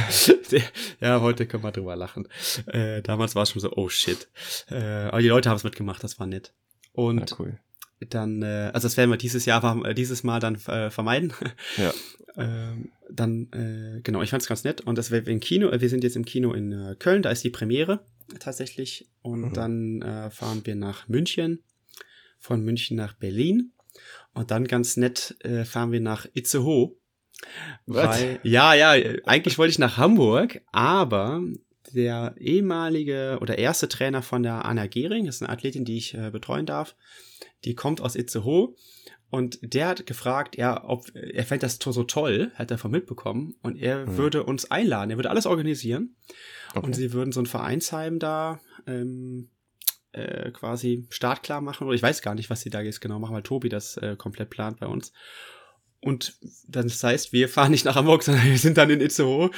[0.51, 0.61] der,
[1.01, 2.27] ja, heute können wir drüber lachen.
[2.67, 4.27] Äh, damals war es schon so, oh shit.
[4.69, 6.53] Äh, aber die Leute haben es mitgemacht, das war nett.
[6.93, 7.59] Und Ja, cool.
[7.99, 11.33] dann, äh, also das werden wir dieses Jahr, äh, dieses Mal dann äh, vermeiden.
[11.77, 11.93] Ja.
[12.37, 14.81] ähm, dann, äh, genau, ich fand's ganz nett.
[14.81, 17.31] Und das wäre im Kino, äh, wir sind jetzt im Kino in äh, Köln, da
[17.31, 18.05] ist die Premiere
[18.39, 19.09] tatsächlich.
[19.21, 19.53] Und Mhm.
[19.53, 21.63] dann äh, fahren wir nach München,
[22.37, 23.73] von München nach Berlin.
[24.33, 26.95] Und dann ganz nett äh, fahren wir nach Itzehoe.
[27.85, 27.95] What?
[28.05, 28.91] Weil, ja, ja,
[29.25, 31.41] eigentlich wollte ich nach Hamburg, aber
[31.93, 36.13] der ehemalige oder erste Trainer von der Anna Gehring, das ist eine Athletin, die ich
[36.13, 36.95] äh, betreuen darf,
[37.65, 38.75] die kommt aus Itzehoe
[39.29, 43.55] und der hat gefragt, ja, ob er fände das so toll, hat er von mitbekommen
[43.61, 44.17] und er Hm.
[44.17, 46.15] würde uns einladen, er würde alles organisieren
[46.73, 46.85] Okay.
[46.85, 49.49] und sie würden so ein Vereinsheim da ähm,
[50.11, 53.35] äh, quasi startklar machen oder ich weiß gar nicht, was sie da jetzt genau machen,
[53.35, 55.11] weil Tobi das äh, komplett plant bei uns.
[56.01, 56.37] Und
[56.67, 59.51] dann das heißt, wir fahren nicht nach Hamburg, sondern wir sind dann in Itzehoe.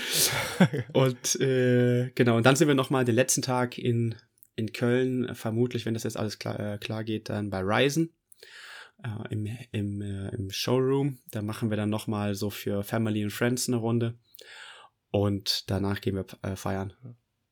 [0.94, 4.16] und äh, genau, und dann sind wir noch mal den letzten Tag in,
[4.56, 8.14] in Köln, vermutlich, wenn das jetzt alles klar, äh, klar geht, dann bei Ryzen
[9.04, 11.20] äh, im, im, äh, im Showroom.
[11.32, 14.18] Da machen wir dann noch mal so für Family and Friends eine Runde.
[15.12, 16.94] Und danach gehen wir äh, feiern.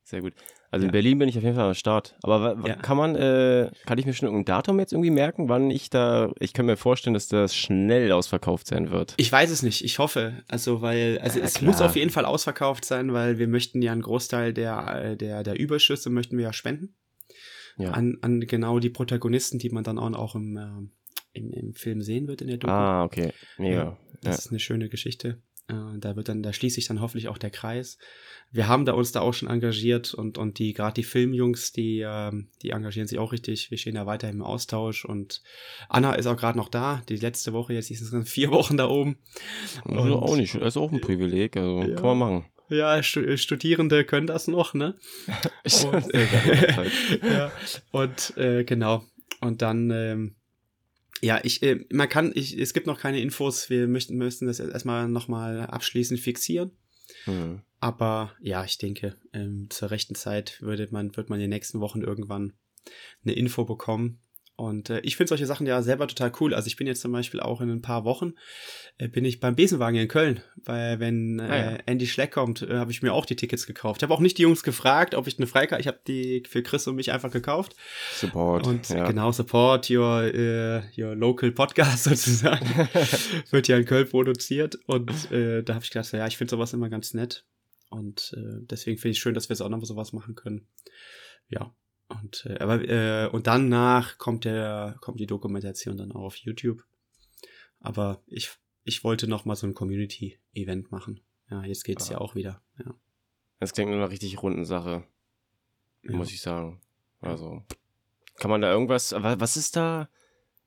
[0.02, 0.32] Sehr gut.
[0.72, 0.88] Also Ja.
[0.88, 2.16] in Berlin bin ich auf jeden Fall am Start.
[2.22, 2.74] Aber Ja.
[2.76, 6.32] kann man, äh, kann ich mir schon irgendein Datum jetzt irgendwie merken, wann ich da,
[6.40, 9.14] ich kann mir vorstellen, dass das schnell ausverkauft sein wird.
[9.18, 10.42] Ich weiß es nicht, ich hoffe.
[10.48, 11.70] Also, weil, also Ja, es klar.
[11.70, 15.42] muss auf jeden Fall ausverkauft sein, weil wir möchten ja einen Großteil der, äh, der,
[15.42, 16.96] der Überschüsse möchten wir ja spenden.
[17.78, 20.90] An, an genau die Protagonisten, die man dann auch, auch im, ähm,
[21.32, 22.72] im, im Film sehen wird in der Doku.
[22.72, 23.32] Ah, okay.
[23.58, 23.76] Mega.
[23.84, 25.40] Ja, das ist eine schöne Geschichte.
[25.68, 27.98] Äh, Da wird dann, da schließt sich dann hoffentlich auch der Kreis.
[28.52, 32.00] Wir haben da uns da auch schon engagiert und, und die, gerade die Filmjungs, die,
[32.04, 33.70] ähm, die engagieren sich auch richtig.
[33.70, 35.42] Wir stehen da weiterhin im Austausch und
[35.88, 37.02] Anna ist auch gerade noch da.
[37.08, 39.18] Die letzte Woche, jetzt ist es vier Wochen da oben.
[39.84, 41.94] Also Und- auch nicht, das ist auch ein Privileg, also Ja.
[41.94, 42.44] kann man machen.
[42.72, 44.96] Ja, Stu Studierende können das noch, ne?
[45.92, 46.92] Und, Zeit.
[47.22, 47.50] ja,
[47.90, 49.02] und äh, genau.
[49.40, 50.36] Und dann, ähm,
[51.20, 53.70] ja, ich, äh, man kann, ich, es gibt noch keine Infos.
[53.70, 56.72] Wir möchten, müssen das erstmal nochmal abschließend fixieren.
[57.24, 57.62] Hm.
[57.80, 61.80] Aber ja, ich denke, ähm, zur rechten Zeit würde man, wird man in den nächsten
[61.80, 62.52] Wochen irgendwann
[63.24, 64.20] eine Info bekommen.
[64.60, 66.52] Und äh, ich finde solche Sachen ja selber total cool.
[66.52, 68.34] Also ich bin jetzt zum Beispiel auch in ein paar Wochen,
[68.98, 71.78] äh, bin ich beim Besenwagen in Köln, weil wenn äh, Ah, ja.
[71.86, 74.00] Andy Schleck kommt, äh, habe ich mir auch die Tickets gekauft.
[74.00, 76.62] Ich habe auch nicht die Jungs gefragt, ob ich eine Freikarte, ich habe die für
[76.62, 77.74] Chris und mich einfach gekauft.
[78.12, 78.66] Support.
[78.66, 79.06] Und ja.
[79.06, 82.66] genau, support your, äh, your local podcast sozusagen.
[83.48, 84.78] Wird ja in Köln produziert.
[84.84, 87.46] Und äh, da habe ich gedacht, ja, ich finde sowas immer ganz nett.
[87.88, 90.68] Und äh, deswegen finde ich schön, dass wir jetzt auch noch sowas machen können.
[91.48, 91.74] Ja.
[92.10, 96.84] Und, äh, aber, äh, und danach kommt der, kommt die Dokumentation dann auch auf YouTube.
[97.80, 98.50] Aber ich,
[98.84, 101.20] ich wollte noch mal so ein Community-Event machen.
[101.50, 102.14] Ja, jetzt geht's Ah.
[102.14, 102.62] ja auch wieder.
[102.78, 102.94] Ja.
[103.58, 105.04] Das klingt nur eine richtig runden Sache,
[106.02, 106.16] Ja.
[106.16, 106.80] muss ich sagen.
[107.20, 107.62] Also,
[108.36, 110.08] kann man da irgendwas, wa- was ist da,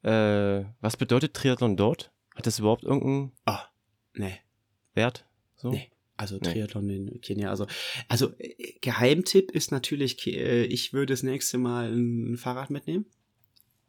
[0.04, 2.12] äh, was bedeutet Triathlon dort?
[2.36, 3.64] Hat das überhaupt irgendeinen Ah,
[4.14, 4.40] nee.
[4.94, 5.26] Wert?
[5.56, 5.72] So?
[5.72, 5.90] Nee.
[6.24, 6.54] Also Nee.
[6.54, 7.50] Triathlon in Kenia.
[7.50, 7.68] Also,
[8.08, 13.06] also äh, Geheimtipp ist natürlich, äh, ich würde das nächste Mal ein Fahrrad mitnehmen.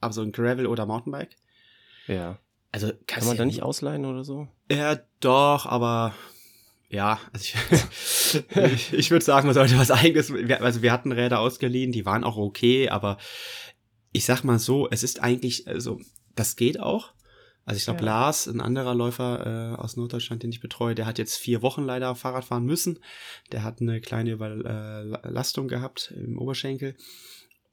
[0.00, 1.36] Aber so ein Gravel oder Mountainbike.
[2.08, 2.40] Ja.
[2.72, 4.48] Also Kann man da nicht ausleihen oder so?
[4.68, 6.12] Ja, doch, aber
[6.88, 10.32] ja, also ich, ich, ich würde sagen, man sollte was eigenes.
[10.60, 13.18] Also wir hatten Räder ausgeliehen, die waren auch okay, aber
[14.10, 16.00] ich sag mal so, es ist eigentlich, also
[16.34, 17.13] das geht auch.
[17.66, 18.06] Also ich glaube, Ja.
[18.06, 21.82] Lars, ein anderer Läufer äh, aus Norddeutschland, den ich betreue, der hat jetzt vier Wochen
[21.82, 22.98] leider Fahrrad fahren müssen.
[23.52, 26.96] Der hat eine kleine Überlastung gehabt im Oberschenkel.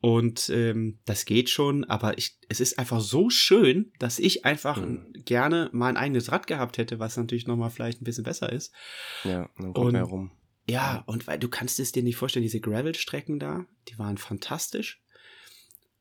[0.04, 4.78] Und ähm, das geht schon, aber ich, es ist einfach so schön, dass ich einfach
[4.78, 5.14] Mhm.
[5.26, 8.74] gerne mal ein eigenes Rad gehabt hätte, was natürlich nochmal vielleicht ein bisschen besser ist.
[9.24, 10.32] Ja, dann Und- kommt mehr rum.
[10.70, 15.04] Ja, und weil du kannst es dir nicht vorstellen, diese Gravel-Strecken da, die waren fantastisch.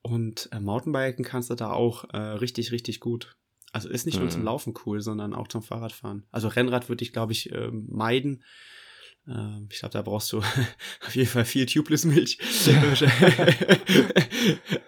[0.03, 3.37] Und äh, Mountainbiken kannst du da auch äh, richtig, richtig gut.
[3.73, 4.31] Also ist nicht nur Mhm.
[4.31, 6.27] zum Laufen cool, sondern auch zum Fahrradfahren.
[6.31, 8.43] Also Rennrad würde ich, glaube ich, ähm, meiden.
[9.29, 10.39] Ähm, ich glaube, da brauchst du
[11.07, 12.39] auf jeden Fall viel Tubeless-Milch.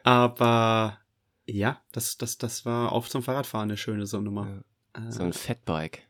[0.02, 0.98] Aber
[1.46, 4.64] ja, das, das, das war auch zum Fahrradfahren eine schöne so Nummer.
[4.94, 6.02] Äh, So ein Fatbike.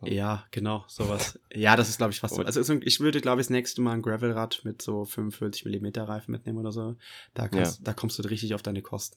[0.00, 0.06] So.
[0.06, 1.38] ja, genau, sowas.
[1.54, 2.42] ja, das ist, glaube ich, fast so.
[2.42, 5.86] Also so- ich würde, glaube ich, das nächste Mal ein Gravelrad mit so 45 mm
[6.02, 6.96] Reifen mitnehmen oder so.
[7.32, 9.16] Da, kannst, da kommst du richtig auf deine Kosten.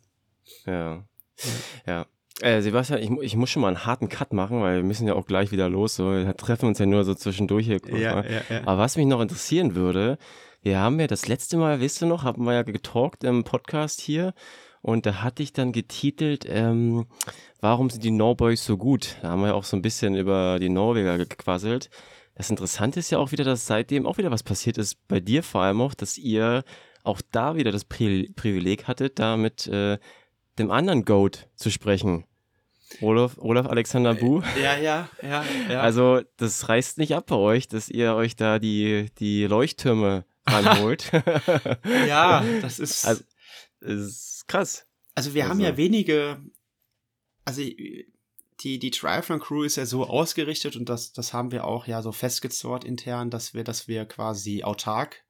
[0.66, 1.06] Ja.
[1.86, 2.06] Ja.
[2.42, 5.14] Äh, Sebastian, ich, ich muss schon mal einen harten Cut machen, weil wir müssen ja
[5.14, 5.96] auch gleich wieder los.
[5.96, 6.12] So.
[6.12, 7.80] Wir treffen uns ja nur so zwischendurch hier.
[7.80, 8.26] kurz mal.
[8.30, 8.62] ja, ja.
[8.66, 10.18] Aber was mich noch interessieren würde,
[10.62, 14.02] wir haben ja das letzte Mal, weißt du noch, haben wir ja getalkt im Podcast
[14.02, 14.34] hier
[14.82, 17.08] und da hatte ich dann getitelt, ähm,
[17.60, 19.18] warum sind die Norboys so gut?
[19.22, 21.90] Da haben wir ja auch so ein bisschen über die Norweger gequasselt.
[22.36, 25.44] Das Interessante ist ja auch wieder, dass seitdem auch wieder was passiert ist, bei dir
[25.44, 26.64] vor allem auch, dass ihr
[27.04, 29.98] auch da wieder das Pri Privileg hattet, da mit äh,
[30.58, 32.26] dem anderen Goat zu sprechen.
[33.02, 34.42] Olaf, Olaf Alexander Buh.
[34.62, 35.82] Ja, ja, ja, ja.
[35.82, 41.12] Also, das reißt nicht ab bei euch, dass ihr euch da die, die Leuchttürme ranholt.
[42.08, 43.06] ja, das ist.
[43.08, 43.24] Also-
[43.82, 44.86] Also, ist krass.
[45.34, 46.42] wir haben ja also- wenige
[47.46, 51.88] also die, die Triathlon Crew ist ja so ausgerichtet und das, das haben wir auch
[51.88, 55.24] ja so festgezurrt intern, dass wir, dass wir quasi autark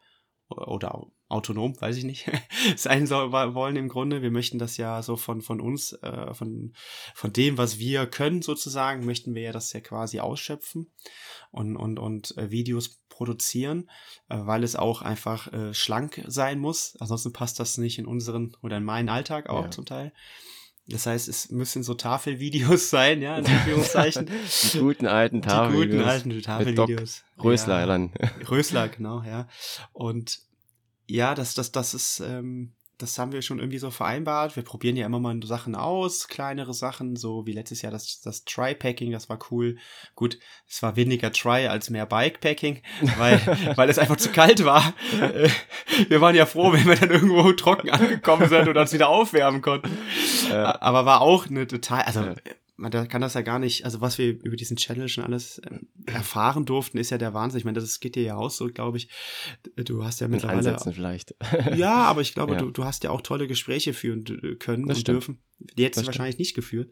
[0.50, 2.30] oder autonom, weiß ich nicht,
[2.76, 4.22] sein soll, wollen im Grunde.
[4.22, 6.74] Wir möchten das ja so von, von uns, äh, von,
[7.13, 10.92] von dem, was wir können sozusagen, möchten wir ja das ja quasi ausschöpfen
[11.52, 13.89] und, und, und äh, Videos produzieren,
[14.28, 16.96] äh, weil es auch einfach äh, schlank sein muss.
[17.00, 19.72] Ansonsten passt das nicht in unseren oder in meinen Alltag auch ja.
[19.72, 20.12] zum Teil.
[20.88, 24.28] Das heißt, es müssen so Tafelvideos sein, ja, in Anführungszeichen.
[24.74, 25.84] die guten alten Tafelvideos.
[25.84, 27.24] Die guten alten Tafelvideos.
[27.44, 27.86] Rösler ja.
[27.86, 28.12] dann.
[28.50, 29.48] Rösler, genau, ja.
[29.94, 30.49] Und
[31.10, 34.56] ja, das, das, das ist, ähm, das haben wir schon irgendwie so vereinbart.
[34.56, 38.43] Wir probieren ja immer mal Sachen aus, kleinere Sachen, so wie letztes Jahr das, das
[38.43, 39.78] Try-Packing, das war cool.
[40.15, 42.84] Gut, es war weniger Try als mehr Bike-Packing,
[43.17, 43.41] weil,
[43.76, 44.93] weil es einfach zu kalt war.
[46.10, 49.62] Wir waren ja froh, wenn wir dann irgendwo trocken angekommen sind und uns wieder aufwärmen
[49.62, 49.98] konnten.
[50.50, 52.34] Aber war auch eine total, also
[52.80, 55.80] man kann das ja gar nicht, also was wir über diesen Channel schon alles äh,
[56.06, 57.60] erfahren durften, ist ja der Wahnsinn.
[57.60, 59.10] Ich meine, das geht dir ja auch so, glaube ich.
[59.76, 60.70] Du hast ja Mit mittlerweile.
[60.70, 61.36] Ansätzen vielleicht.
[61.76, 62.60] ja, aber ich glaube, ja.
[62.60, 64.24] du, du hast ja auch tolle Gespräche führen
[64.60, 65.15] können das und stimmt.
[65.15, 65.39] dürfen.
[65.78, 66.89] Die hättest du wahrscheinlich nicht geführt,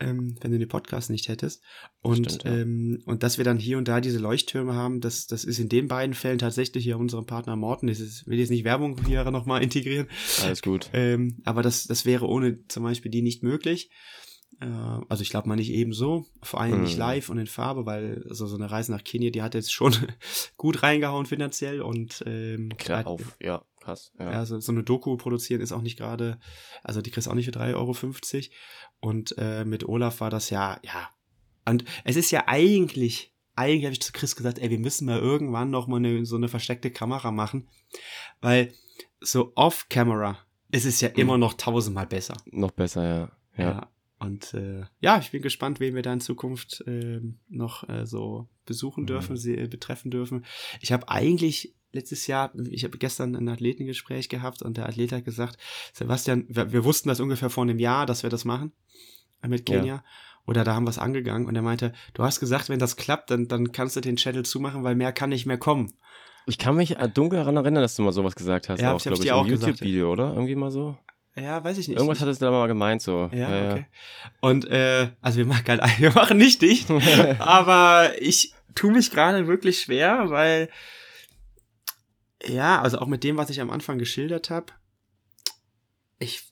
[0.00, 1.62] ähm, wenn du den Podcast nicht hättest.
[2.02, 2.58] Und, stimmt, ja.
[2.58, 5.70] ähm, und dass wir dann hier und da diese Leuchttürme haben, das, das ist in
[5.70, 7.86] den beiden Fällen tatsächlich ja unserem Partner Morten.
[7.86, 10.08] Das ist, will jetzt nicht Werbung hier nochmal integrieren.
[10.42, 10.90] Alles gut.
[10.92, 13.90] Ähm, aber das, das wäre ohne zum Beispiel die nicht möglich.
[14.60, 14.66] Äh,
[15.08, 16.98] also ich glaube mal nicht ebenso, vor allem nicht hm.
[16.98, 19.94] live und in Farbe, weil so, so eine Reise nach Kenia, die hat jetzt schon
[20.56, 24.12] gut reingehauen finanziell und ähm, klar auf, ja, krass.
[24.18, 26.38] Ja, ja so, so eine Doku produzieren ist auch nicht gerade,
[26.82, 27.94] also die kriegst auch nicht für 3,50 Euro
[29.00, 31.10] und äh, mit Olaf war das ja, ja,
[31.66, 35.18] und es ist ja eigentlich, eigentlich habe ich zu Chris gesagt, ey, wir müssen mal
[35.18, 37.68] irgendwann noch mal eine, so eine versteckte Kamera machen,
[38.40, 38.72] weil
[39.20, 40.38] so off-camera
[40.70, 41.16] ist es ja mhm.
[41.16, 42.36] immer noch tausendmal besser.
[42.46, 43.32] Noch besser, ja.
[43.56, 43.70] Ja.
[43.70, 43.90] ja.
[44.18, 48.48] Und äh, ja, ich bin gespannt, wen wir da in Zukunft äh, noch äh, so
[48.64, 49.08] besuchen mhm.
[49.08, 50.44] dürfen, sie äh, betreffen dürfen.
[50.80, 55.24] Ich habe eigentlich letztes Jahr, ich habe gestern ein Athletengespräch gehabt und der Athlet hat
[55.24, 55.58] gesagt,
[55.92, 58.72] Sebastian, wir, wir, wussten das ungefähr vor einem Jahr, dass wir das machen
[59.46, 59.86] mit Kenia.
[59.86, 60.04] Ja.
[60.46, 63.30] Oder da haben wir es angegangen und er meinte, du hast gesagt, wenn das klappt,
[63.30, 65.92] dann, dann kannst du den Channel zumachen, weil mehr kann nicht mehr kommen.
[66.46, 68.80] Ich kann mich äh, dunkel daran erinnern, dass du mal sowas gesagt hast.
[68.80, 70.32] Ja, auch, glaube ich, auch im YouTube-Video, oder?
[70.32, 70.96] Irgendwie mal so.
[71.38, 71.96] Ja, weiß ich nicht.
[71.98, 73.28] Irgendwas hattest du da mal gemeint so.
[73.32, 73.80] Ja, ja okay.
[73.80, 74.30] Ja.
[74.40, 76.90] Und äh, also wir machen kein, wir machen nicht dicht,
[77.38, 80.70] aber ich tue mich gerade wirklich schwer, weil
[82.44, 84.72] ja, also auch mit dem, was ich am Anfang geschildert habe,
[86.18, 86.42] ich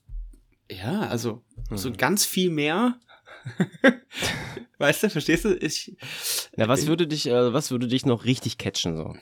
[0.69, 1.77] ja, also mhm.
[1.77, 2.99] so ganz viel mehr.
[4.79, 5.55] weißt du, verstehst du?
[5.55, 5.95] Ich,
[6.55, 9.15] Na, was würde dich, äh, was würde dich noch richtig catchen so?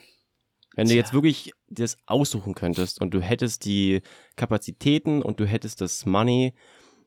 [0.74, 4.02] Wenn du jetzt wirklich das aussuchen könntest und du hättest die
[4.36, 6.54] Kapazitäten und du hättest das Money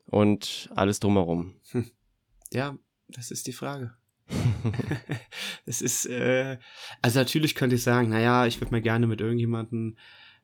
[0.06, 1.54] und alles drumherum.
[1.70, 1.90] Hm.
[2.52, 2.76] Ja,
[3.08, 3.94] das ist die Frage.
[5.66, 6.58] es ist, äh,
[7.02, 9.96] also natürlich könnte ich sagen, naja, ich würde mal gerne mit irgendjemandem,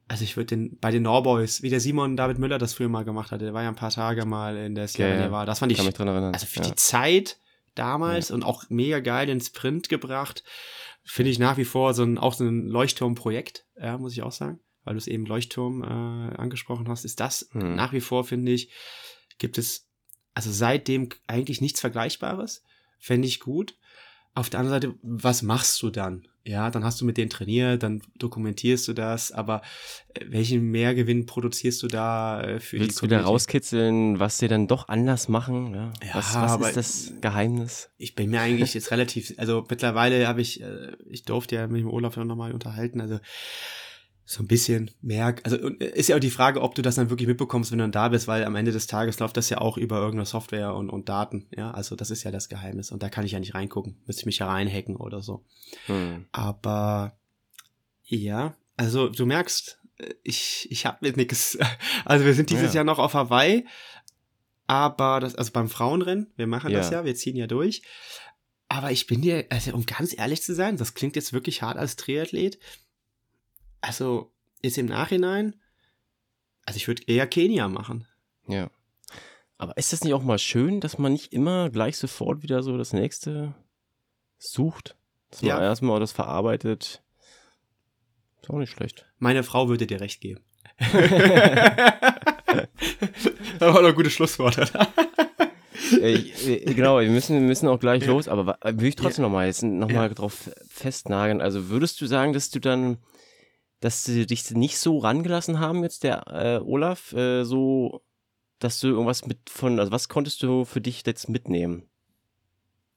[0.09, 3.05] also ich würde den, bei den Norboys, wie der Simon David Müller das früher mal
[3.05, 5.33] gemacht hat, der war ja ein paar Tage mal in der Slovenia ja, ja.
[5.33, 6.69] war, das fand ich, also für ja.
[6.69, 7.39] die Zeit
[7.75, 8.35] damals ja.
[8.35, 10.45] und auch mega geil ins Sprint gebracht,
[11.05, 14.33] finde ich nach wie vor so ein, auch so ein Leuchtturmprojekt, ja, muss ich auch
[14.33, 17.75] sagen, weil du es eben Leuchtturm äh, angesprochen hast, ist das hm.
[17.75, 18.73] nach wie vor, finde ich,
[19.39, 19.89] gibt es
[20.35, 22.65] also seitdem eigentlich nichts Vergleichbares,
[22.99, 23.77] fände ich gut.
[24.35, 26.27] Auf der anderen Seite, was machst du dann?
[26.47, 29.63] Ja, dann hast du mit denen trainiert, dann dokumentierst du das, aber
[30.13, 34.49] äh, welchen Mehrgewinn produzierst du da äh, für Willst die du da rauskitzeln, was sie
[34.49, 35.73] dann doch anders machen?
[35.73, 37.91] Ja, ja was, was ist das Geheimnis?
[37.97, 41.81] Ich bin mir eigentlich jetzt relativ, also mittlerweile habe ich, äh, ich durfte ja mit
[41.81, 43.21] dem Olaf noch mal unterhalten, also
[44.27, 47.29] so ein bisschen mehr, also ist ja auch die Frage, ob du das dann wirklich
[47.29, 49.77] mitbekommst, wenn du dann da bist, weil am Ende des Tages läuft das ja auch
[49.77, 53.11] über irgendeine Software und, und Daten, ja, also das ist ja das Geheimnis und da
[53.11, 55.45] kann ich ja nicht reingucken, müsste ich mich ja reinhacken oder so.
[55.87, 56.25] Hm.
[56.33, 57.19] Aber
[58.05, 59.79] ja, also du merkst,
[60.23, 61.59] ich, ich hab mit nix,
[62.07, 62.79] also wir sind dieses ja.
[62.79, 63.67] Jahr noch auf Hawaii,
[64.67, 66.79] aber das, also beim Frauenrennen, wir machen ja.
[66.79, 67.83] das ja, wir ziehen ja durch,
[68.69, 71.77] aber ich bin dir, also um ganz ehrlich zu sein, das klingt jetzt wirklich hart
[71.77, 72.59] als Triathlet,
[73.85, 75.55] also ist im Nachhinein,
[76.65, 78.07] also ich würde eher Kenia machen.
[78.49, 78.71] Ja.
[79.59, 82.77] Aber ist das nicht auch mal schön, dass man nicht immer gleich sofort wieder so
[82.79, 83.55] das nächste
[84.39, 84.97] sucht?
[85.31, 85.63] Dass man ja.
[85.63, 87.03] erstmal das verarbeitet.
[88.41, 89.07] Ist auch nicht schlecht.
[89.19, 90.41] Meine Frau würde dir recht geben.
[90.79, 90.93] das
[93.61, 94.59] war doch ein gutes Schlusswort.
[96.01, 99.29] äh, genau, wir müssen, wir müssen auch gleich los, aber will ich trotzdem ja.
[99.29, 100.15] nochmal jetzt nochmal ja.
[100.15, 101.41] drauf festnageln.
[101.41, 102.99] Also würdest du sagen, dass du dann
[103.85, 108.03] dass sie dich nicht so rangelassen haben, jetzt der äh, Olaf, äh, so
[108.59, 111.87] dass du irgendwas mit von, also was konntest du für dich jetzt mitnehmen?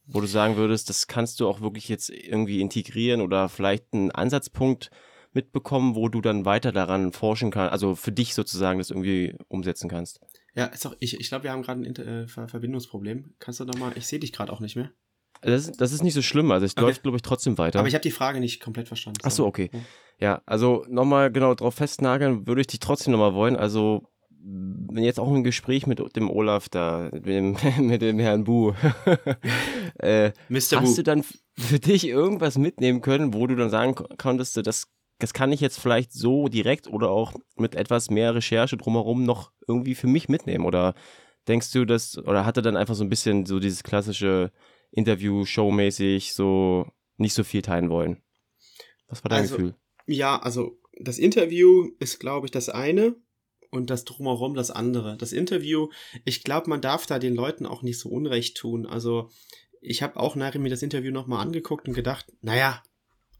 [0.05, 4.11] Wo du sagen würdest, das kannst du auch wirklich jetzt irgendwie integrieren oder vielleicht einen
[4.11, 4.89] Ansatzpunkt
[5.33, 9.89] mitbekommen, wo du dann weiter daran forschen kannst, also für dich sozusagen das irgendwie umsetzen
[9.89, 10.21] kannst.
[10.55, 13.33] Ja, ist auch, ich, ich glaube, wir haben gerade ein Inter äh, Verbindungsproblem.
[13.39, 14.89] Kannst du nochmal, ich sehe dich gerade auch nicht mehr.
[15.41, 16.85] Das, das ist nicht so schlimm, also es okay.
[16.85, 17.79] läuft, glaube ich, trotzdem weiter.
[17.79, 19.19] Aber ich habe die Frage nicht komplett verstanden.
[19.23, 19.69] Ach so, okay.
[19.73, 19.79] Ja,
[20.45, 23.55] also nochmal genau drauf festnageln würde ich dich trotzdem nochmal wollen.
[23.55, 28.43] Also, wenn jetzt auch ein Gespräch mit dem Olaf da, mit dem, mit dem Herrn
[28.43, 28.73] Bu,
[29.99, 30.81] äh, Mr.
[30.81, 30.95] hast Bu.
[30.95, 31.23] du dann
[31.57, 34.87] für dich irgendwas mitnehmen können, wo du dann sagen konntest, das
[35.19, 39.51] das kann ich jetzt vielleicht so direkt oder auch mit etwas mehr Recherche drumherum noch
[39.67, 40.65] irgendwie für mich mitnehmen?
[40.65, 40.93] Oder
[41.47, 44.51] denkst du, dass, oder hat er dann einfach so ein bisschen so dieses klassische
[44.91, 46.85] Interview-Show-mäßig so
[47.17, 48.21] nicht so viel teilen wollen?
[49.07, 49.75] Was war dein also, Gefühl?
[50.07, 53.15] Ja, also das Interview ist, glaube ich, das eine
[53.69, 55.17] und das drumherum das andere.
[55.17, 55.89] Das Interview,
[56.25, 58.85] ich glaube, man darf da den Leuten auch nicht so Unrecht tun.
[58.85, 59.29] Also
[59.81, 62.81] ich habe auch nachher mir das Interview nochmal angeguckt und gedacht, naja,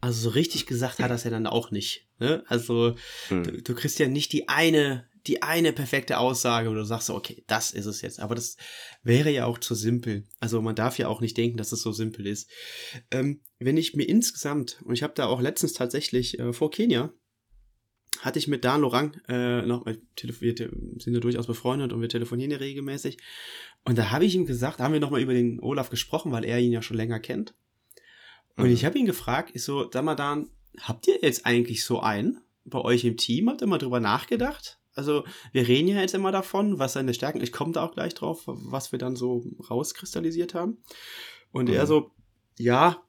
[0.00, 2.06] also so richtig gesagt hat das ja dann auch nicht.
[2.20, 2.44] Ne?
[2.46, 2.94] Also
[3.28, 3.42] hm.
[3.42, 7.44] du, du, kriegst ja nicht die eine, die eine perfekte Aussage, wo du sagst, okay,
[7.46, 8.18] das ist es jetzt.
[8.20, 8.56] Aber das
[9.02, 10.26] wäre ja auch zu simpel.
[10.40, 12.50] Also man darf ja auch nicht denken, dass es so simpel ist.
[13.10, 17.12] Ähm, wenn ich mir insgesamt, und ich habe da auch letztens tatsächlich äh, vor Kenia,
[18.20, 22.50] hatte ich mit Dan Lorang äh, noch, wir sind ja durchaus befreundet und wir telefonieren
[22.50, 23.18] ja regelmäßig.
[23.84, 26.58] Und da habe ich ihm gesagt, haben wir nochmal über den Olaf gesprochen, weil er
[26.58, 27.54] ihn ja schon länger kennt.
[28.56, 28.72] Und mhm.
[28.72, 32.40] ich habe ihn gefragt, ich so, sag mal Dan, habt ihr jetzt eigentlich so einen
[32.64, 33.48] bei euch im Team?
[33.48, 34.77] Habt ihr mal drüber nachgedacht?
[34.98, 38.14] Also, wir reden ja jetzt immer davon, was seine Stärken, ich komme da auch gleich
[38.14, 40.78] drauf, was wir dann so rauskristallisiert haben.
[41.52, 41.74] Und mhm.
[41.76, 42.10] er so,
[42.58, 43.00] ja,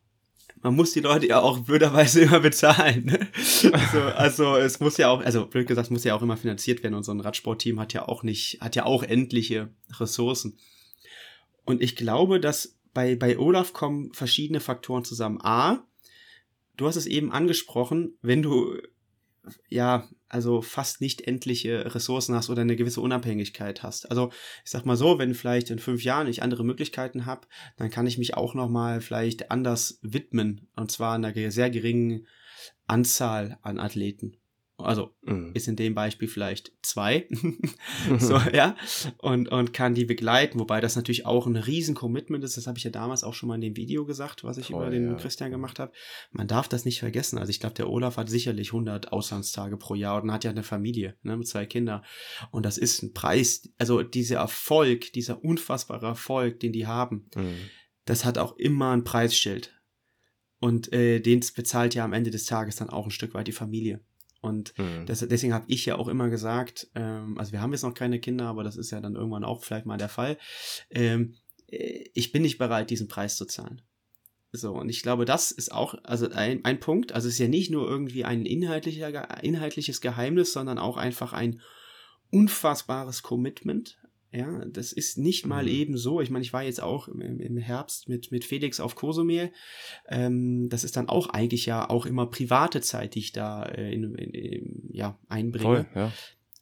[0.61, 3.05] man muss die Leute ja auch blöderweise immer bezahlen.
[3.05, 3.27] Ne?
[3.73, 6.83] Also, also es muss ja auch, also blöd gesagt, es muss ja auch immer finanziert
[6.83, 10.57] werden und so ein Radsportteam hat ja auch nicht, hat ja auch endliche Ressourcen.
[11.65, 15.39] Und ich glaube, dass bei, bei Olaf kommen verschiedene Faktoren zusammen.
[15.41, 15.83] A,
[16.77, 18.77] du hast es eben angesprochen, wenn du
[19.67, 24.09] ja, also fast nicht endliche Ressourcen hast oder eine gewisse Unabhängigkeit hast.
[24.09, 24.31] Also
[24.63, 28.07] ich sag mal so, wenn vielleicht in fünf Jahren ich andere Möglichkeiten habe, dann kann
[28.07, 32.27] ich mich auch noch mal vielleicht anders widmen und zwar einer sehr geringen
[32.87, 34.38] Anzahl an Athleten.
[34.83, 35.51] Also mhm.
[35.53, 37.27] ist in dem Beispiel vielleicht zwei.
[38.19, 38.75] so, ja.
[39.17, 42.57] Und, und kann die begleiten, wobei das natürlich auch ein riesen Commitment ist.
[42.57, 44.81] Das habe ich ja damals auch schon mal in dem Video gesagt, was ich Voll,
[44.81, 45.15] über den ja.
[45.15, 45.91] Christian gemacht habe.
[46.31, 47.37] Man darf das nicht vergessen.
[47.37, 50.63] Also ich glaube, der Olaf hat sicherlich 100 Auslandstage pro Jahr und hat ja eine
[50.63, 52.03] Familie ne, mit zwei Kindern.
[52.51, 53.69] Und das ist ein Preis.
[53.77, 57.55] Also dieser Erfolg, dieser unfassbare Erfolg, den die haben, mhm.
[58.05, 59.75] das hat auch immer ein Preisschild.
[60.59, 63.53] Und äh, den bezahlt ja am Ende des Tages dann auch ein Stück weit die
[63.53, 64.01] Familie.
[64.41, 65.05] Und mhm.
[65.05, 68.19] das, deswegen habe ich ja auch immer gesagt, ähm, also wir haben jetzt noch keine
[68.19, 70.37] Kinder, aber das ist ja dann irgendwann auch vielleicht mal der Fall.
[70.89, 71.35] Ähm,
[71.67, 73.81] äh, ich bin nicht bereit, diesen Preis zu zahlen.
[74.51, 77.11] So, und ich glaube, das ist auch also ein, ein Punkt.
[77.11, 81.61] Also es ist ja nicht nur irgendwie ein inhaltlicher, inhaltliches Geheimnis, sondern auch einfach ein
[82.31, 83.99] unfassbares Commitment
[84.31, 85.69] ja, das ist nicht mal mhm.
[85.69, 86.21] eben so.
[86.21, 89.51] Ich meine, ich war jetzt auch im, im Herbst mit, mit Felix auf Kosumel.
[90.07, 93.91] Ähm, das ist dann auch eigentlich ja auch immer private Zeit, die ich da äh,
[93.91, 95.63] in, in, in, ja, einbringe.
[95.63, 96.11] Voll, ja.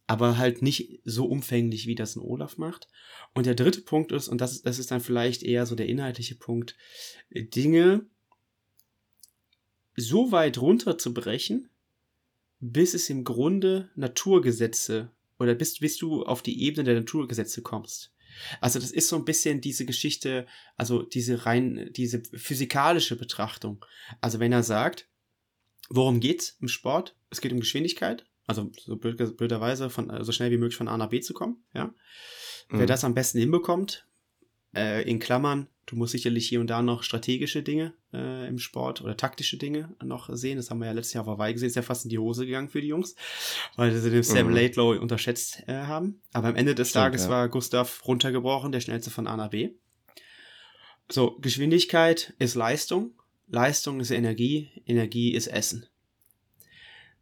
[0.10, 2.88] Aber halt nicht so umfänglich, wie das ein Olaf macht.
[3.34, 6.36] Und der dritte Punkt ist, und das, das ist dann vielleicht eher so der inhaltliche
[6.36, 6.78] Punkt,
[7.30, 8.06] Dinge
[9.98, 11.70] so weit runterzubrechen,
[12.62, 18.12] bis es im Grunde Naturgesetze oder bis, bis du auf die Ebene der Naturgesetze kommst.
[18.62, 20.46] Also das ist so ein bisschen diese Geschichte,
[20.76, 23.86] also diese rein, diese physikalische Betrachtung.
[24.22, 25.08] Also wenn er sagt,
[25.90, 27.16] worum geht's im Sport?
[27.30, 30.98] Es geht um Geschwindigkeit, also so blöd, blöderweise von so schnell wie möglich von A
[30.98, 31.86] nach B zu kommen, ja.
[32.70, 32.80] Mhm.
[32.80, 34.08] Wer das am besten hinbekommt,
[34.76, 39.02] äh, in Klammern, du musst sicherlich hier und da noch strategische Dinge äh, im Sport
[39.02, 40.58] oder taktische Dinge noch sehen.
[40.58, 41.70] Das haben wir ja letztes Jahr auf Hawaii gesehen.
[41.70, 43.16] Ist ja fast in die Hose gegangen für die Jungs,
[43.76, 44.54] weil sie den Sam mhm.
[44.54, 46.22] Laidlow unterschätzt äh, haben.
[46.34, 47.30] Aber am Ende des Stimmt, Tages ja.
[47.30, 49.72] war Gustav runtergebrochen, der schnellste von A nach B.
[51.10, 53.14] So, Geschwindigkeit ist Leistung.
[53.48, 54.70] Leistung ist Energie.
[54.86, 55.86] Energie ist Essen.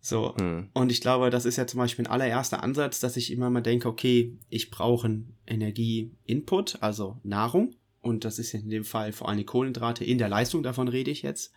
[0.01, 0.33] So.
[0.39, 0.69] Mhm.
[0.73, 3.61] Und ich glaube, das ist ja zum Beispiel ein allererster Ansatz, dass ich immer mal
[3.61, 7.75] denke, okay, ich brauche einen Energie-Input, also Nahrung.
[8.05, 11.09] Und das ist in dem Fall vor allem die Kohlenhydrate in der Leistung, davon rede
[11.09, 11.51] ich jetzt.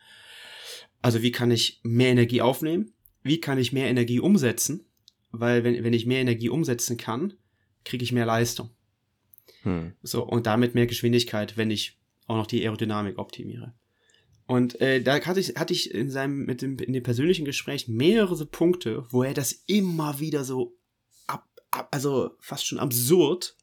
[1.03, 2.95] Also wie kann ich mehr Energie aufnehmen?
[3.23, 4.87] Wie kann ich mehr Energie umsetzen?
[5.31, 7.35] Weil wenn, wenn ich mehr Energie umsetzen kann,
[7.85, 8.71] kriege ich mehr Leistung.
[9.61, 9.93] Hm.
[10.03, 13.75] So, und damit mehr Geschwindigkeit, wenn ich auch noch die Aerodynamik optimiere.
[14.47, 17.89] Und äh, da hatte ich, hatte ich in seinem, mit dem, in dem persönlichen Gespräch
[17.89, 20.79] mehrere Punkte, wo er das immer wieder so
[21.27, 23.55] ab, ab also fast schon absurd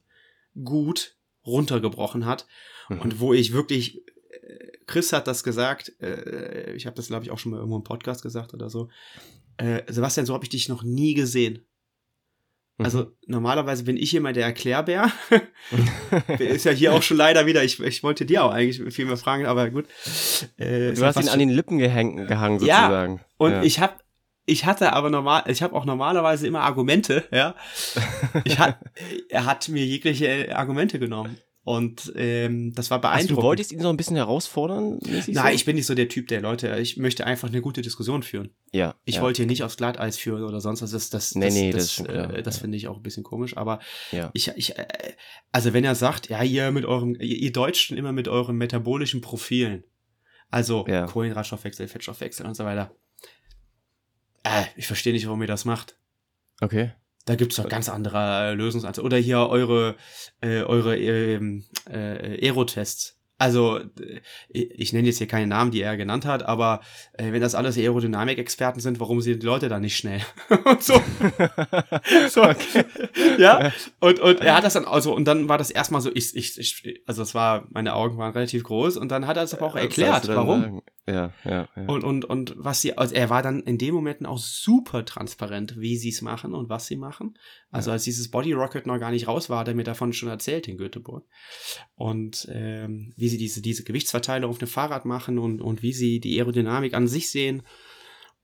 [0.63, 1.17] gut
[1.47, 2.45] runtergebrochen hat
[2.89, 3.01] mhm.
[3.01, 3.97] und wo ich wirklich
[4.31, 7.77] äh, Chris hat das gesagt, äh, ich habe das glaube ich auch schon mal irgendwo
[7.77, 8.89] im Podcast gesagt oder so.
[9.57, 11.65] Äh, Sebastian, so habe ich dich noch nie gesehen.
[12.77, 13.11] Also mhm.
[13.27, 15.09] normalerweise bin ich immer der Erklärbär.
[16.39, 17.63] ist ja hier auch schon leider wieder.
[17.63, 19.85] Ich, ich wollte dir auch eigentlich viel mehr fragen, aber gut.
[20.57, 23.17] Äh, du hast ihn an den Lippen gehäng, gehangen sozusagen.
[23.17, 23.63] Ja, und ja.
[23.63, 23.95] ich habe
[24.47, 27.55] ich hatte aber normal, ich habe auch normalerweise immer Argumente, ja.
[28.43, 28.77] Ich hat,
[29.29, 31.37] er hat mir jegliche Argumente genommen.
[31.65, 33.31] Und ähm, das war beeindruckend.
[33.31, 34.99] Also du wolltest ihn so ein bisschen herausfordern?
[35.01, 35.47] Nein, so?
[35.47, 36.77] ich bin nicht so der Typ der Leute.
[36.77, 38.51] Ich möchte einfach eine gute Diskussion führen.
[38.71, 38.93] Ja.
[39.03, 39.21] Ich ja.
[39.23, 40.91] wollte hier nicht aufs Glatteis führen oder sonst was.
[40.91, 43.57] Das, das, nee, das, nee, das, das, äh, das finde ich auch ein bisschen komisch.
[43.57, 43.79] Aber
[44.11, 44.29] ja.
[44.33, 44.85] ich, ich, äh,
[45.51, 49.21] also wenn er sagt, ja, ihr mit eurem, ihr, ihr Deutschen immer mit euren metabolischen
[49.21, 49.85] Profilen.
[50.51, 51.07] Also ja.
[51.07, 52.95] Kohlenhydratstoffwechsel, Fettstoffwechsel und so weiter.
[54.43, 55.97] Äh, ich verstehe nicht, warum ihr das macht.
[56.61, 56.91] Okay.
[57.25, 59.03] Da gibt's doch ganz andere Lösungsansätze.
[59.03, 59.95] Oder hier eure,
[60.41, 63.19] äh, eure ähm, äh, Aerotests.
[63.37, 66.81] Also, äh, ich nenne jetzt hier keine Namen, die er genannt hat, aber
[67.13, 70.21] äh, wenn das alles Aerodynamik-Experten sind, warum sind die Leute da nicht schnell?
[70.65, 70.93] und so.
[72.29, 72.43] so.
[72.43, 72.85] Okay.
[73.37, 73.71] Ja.
[73.99, 76.57] Und, und er hat das dann, also, und dann war das erstmal so, ich, ich,
[76.57, 79.65] ich, also es war, meine Augen waren relativ groß und dann hat er es aber
[79.65, 80.81] auch erklärt, warum.
[81.07, 81.85] Ja, ja, ja.
[81.85, 85.79] Und, und, und was sie, also er war dann in dem Momenten auch super transparent,
[85.79, 87.37] wie sie es machen und was sie machen.
[87.69, 87.93] Also ja.
[87.93, 90.67] als dieses Body Rocket noch gar nicht raus war, hat er mir davon schon erzählt
[90.67, 91.23] in Göteborg.
[91.93, 96.19] Und ähm, wie sie diese, diese Gewichtsverteilung auf dem Fahrrad machen und, und wie sie
[96.19, 97.63] die Aerodynamik an sich sehen.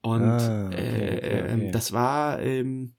[0.02, 1.52] Und ah, okay, äh, okay, okay.
[1.52, 2.94] Ähm, das war, ähm,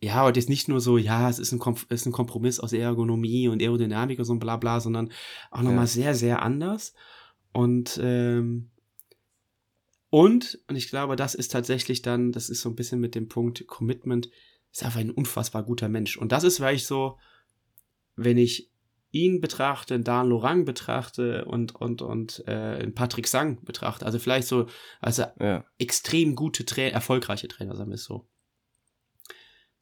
[0.00, 2.72] ja, und jetzt nicht nur so, ja, es ist ein, Kom ist ein Kompromiss aus
[2.72, 5.12] Ergonomie und Aerodynamik und so ein bla bla, sondern
[5.50, 5.86] auch nochmal ja.
[5.86, 6.94] sehr, sehr anders.
[7.52, 8.70] Und ähm,
[10.14, 13.28] und, und ich glaube, das ist tatsächlich dann, das ist so ein bisschen mit dem
[13.28, 14.28] Punkt Commitment,
[14.70, 16.18] ist einfach ein unfassbar guter Mensch.
[16.18, 17.16] Und das ist, weil ich so,
[18.14, 18.71] wenn ich
[19.12, 24.66] ihn betrachte, Dan Lorang betrachte und, und, und äh, Patrick Sang betrachte, also vielleicht so,
[25.00, 25.64] also ja.
[25.78, 28.26] extrem gute, Tra erfolgreiche Trainer, sagen wir es so,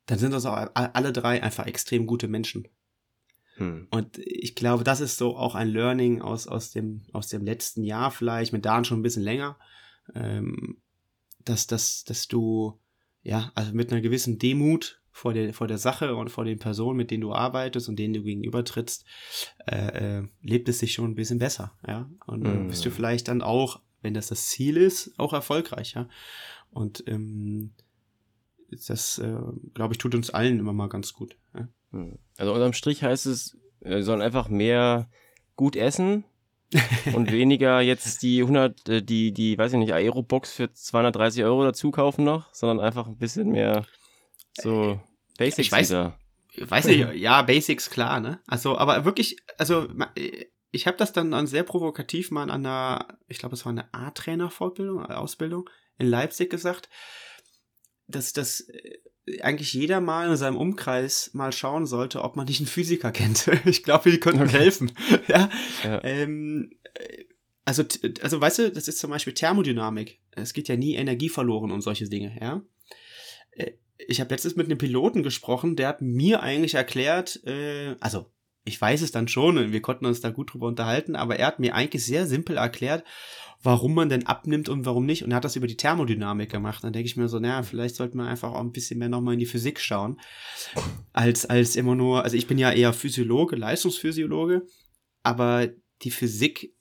[0.07, 2.66] dann sind das auch alle drei einfach extrem gute Menschen.
[3.55, 3.87] Hm.
[3.91, 7.85] Und ich glaube, das ist so auch ein Learning aus, aus, dem, aus dem letzten
[7.85, 9.59] Jahr vielleicht, mit Dan schon ein bisschen länger,
[10.14, 10.83] ähm,
[11.45, 12.81] dass, dass, dass du
[13.22, 16.96] ja, also mit einer gewissen Demut vor der, vor der Sache und vor den Personen,
[16.96, 19.04] mit denen du arbeitest und denen du gegenübertrittst,
[19.66, 22.08] äh, äh, lebt es sich schon ein bisschen besser, ja.
[22.26, 22.68] Und mhm.
[22.68, 26.08] bist du vielleicht dann auch, wenn das das Ziel ist, auch erfolgreich, ja.
[26.70, 27.72] Und ähm,
[28.86, 29.36] das, äh,
[29.74, 31.36] glaube ich, tut uns allen immer mal ganz gut.
[31.54, 31.68] Ja?
[31.90, 32.18] Mhm.
[32.36, 35.08] Also unterm Strich heißt es, wir sollen einfach mehr
[35.56, 36.24] gut essen,
[37.14, 41.64] und weniger jetzt die 100, äh, die, die, weiß ich nicht, Aerobox für 230 Euro
[41.64, 43.86] dazu kaufen noch, sondern einfach ein bisschen mehr
[44.55, 44.98] so äh,
[45.38, 46.18] Basics ich weiß, wieder.
[46.59, 48.40] Weiß nicht, ja, Basics, klar, ne?
[48.46, 49.88] Also, aber wirklich, also,
[50.72, 53.92] ich habe das dann, dann sehr provokativ mal an einer, ich glaube, es war eine
[53.92, 56.88] A-Trainer-Fortbildung, Ausbildung in Leipzig gesagt,
[58.07, 58.98] dass das äh,
[59.42, 63.48] eigentlich jeder mal in seinem Umkreis mal schauen sollte, ob man nicht einen Physiker kennt.
[63.64, 64.59] ich glaube, die könnten okay.
[64.59, 64.92] helfen.
[65.28, 65.51] ja.
[65.84, 66.05] ja.
[66.05, 67.24] Ähm, äh,
[67.64, 67.84] also,
[68.22, 70.20] also, weißt du, das ist zum Beispiel Thermodynamik.
[70.32, 72.62] Es geht ja nie Energie verloren und solche Dinge, ja.
[74.09, 78.26] Ich habe letztens mit einem Piloten gesprochen, der hat mir eigentlich erklärt, äh, also
[78.64, 81.61] ich weiß es dann schon wir konnten uns da gut drüber unterhalten, aber er hat
[81.61, 83.05] mir eigentlich sehr simpel erklärt,
[83.62, 85.22] warum man denn abnimmt und warum nicht.
[85.22, 86.82] Und er hat das über die Thermodynamik gemacht.
[86.82, 89.34] Dann denke ich mir so, naja, vielleicht sollte man einfach auch ein bisschen mehr nochmal
[89.34, 90.18] in die Physik schauen.
[91.12, 94.66] Als, als immer nur, also ich bin ja eher Physiologe, Leistungsphysiologe,
[95.22, 95.68] aber
[96.03, 96.74] die Physik,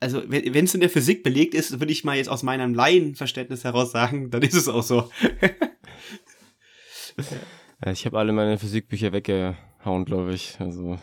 [0.00, 3.64] also wenn es in der Physik belegt ist, würde ich mal jetzt aus meinem Laienverständnis
[3.64, 5.10] heraus sagen, dann ist es auch so.
[7.84, 10.56] ja, ich habe alle meine Physikbücher weggehauen, glaube ich.
[10.60, 10.98] Also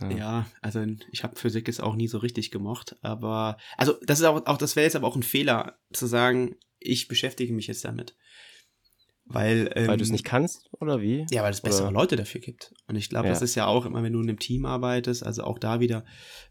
[0.00, 0.10] ja.
[0.10, 4.24] ja, also ich habe Physik jetzt auch nie so richtig gemocht, aber also das ist
[4.24, 7.84] auch, auch das wäre jetzt aber auch ein Fehler zu sagen, ich beschäftige mich jetzt
[7.84, 8.16] damit.
[9.32, 11.24] Weil, ähm, weil du es nicht kannst, oder wie?
[11.30, 11.92] Ja, weil es bessere oder?
[11.92, 12.74] Leute dafür gibt.
[12.88, 13.32] Und ich glaube, ja.
[13.32, 16.04] das ist ja auch immer, wenn du in einem Team arbeitest, also auch da wieder,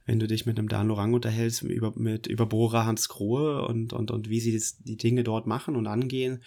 [0.05, 3.91] wenn du dich mit einem Dan Lorang unterhältst, über, mit, über Bohrer Hans Krohe und,
[3.91, 6.41] und, und wie sie das, die Dinge dort machen und angehen.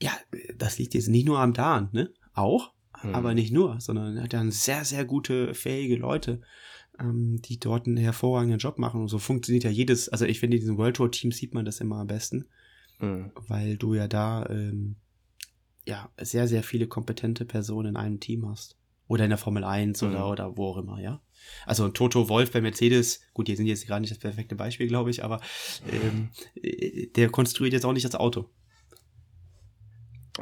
[0.00, 0.12] Ja,
[0.56, 2.12] das liegt jetzt nicht nur am Dan, ne?
[2.34, 3.14] Auch, hm.
[3.14, 6.40] Aber nicht nur, sondern er hat dann sehr, sehr gute, fähige Leute,
[6.98, 9.00] ähm, die dort einen hervorragenden Job machen.
[9.00, 11.64] Und so funktioniert ja jedes, also ich finde, in diesen World Tour Teams sieht man
[11.64, 12.46] das immer am besten,
[12.98, 13.30] hm.
[13.46, 14.96] weil du ja da ähm,
[15.86, 18.76] ja sehr, sehr viele kompetente Personen in einem Team hast.
[19.06, 20.32] Oder in der Formel 1 oder, mhm.
[20.32, 21.22] oder wo auch immer, ja.
[21.64, 25.08] Also Toto Wolf bei Mercedes, gut, die sind jetzt gerade nicht das perfekte Beispiel, glaube
[25.08, 25.40] ich, aber
[25.90, 28.50] ähm, äh, der konstruiert jetzt auch nicht das Auto.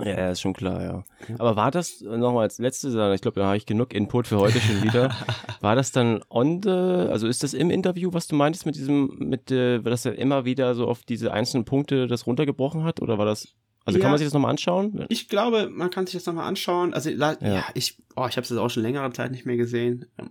[0.05, 1.05] Ja, ja, ist schon klar, ja.
[1.39, 4.39] Aber war das nochmal als letzte Sache, ich glaube, da habe ich genug Input für
[4.39, 5.11] heute schon wieder.
[5.61, 9.17] war das dann on the, also ist das im Interview, was du meintest mit diesem,
[9.19, 13.01] mit, äh, dass er immer wieder so auf diese einzelnen Punkte das runtergebrochen hat?
[13.01, 13.49] Oder war das,
[13.85, 14.03] also Ja.
[14.03, 15.07] kann man sich das nochmal anschauen?
[15.09, 16.93] Ich glaube, man kann sich das nochmal anschauen.
[16.93, 19.57] Also, la- ja, ich, oh, ich habe es jetzt auch schon längere Zeit nicht mehr
[19.57, 20.07] gesehen.
[20.19, 20.31] Ähm,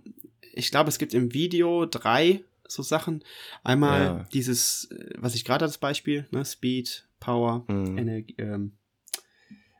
[0.58, 3.22] Ich glaube, es gibt im Video drei so Sachen.
[3.62, 4.24] Einmal Ja.
[4.32, 7.98] dieses, äh, was ich gerade als Beispiel, ne, Speed, Power, Mhm.
[7.98, 8.72] Energie, ähm,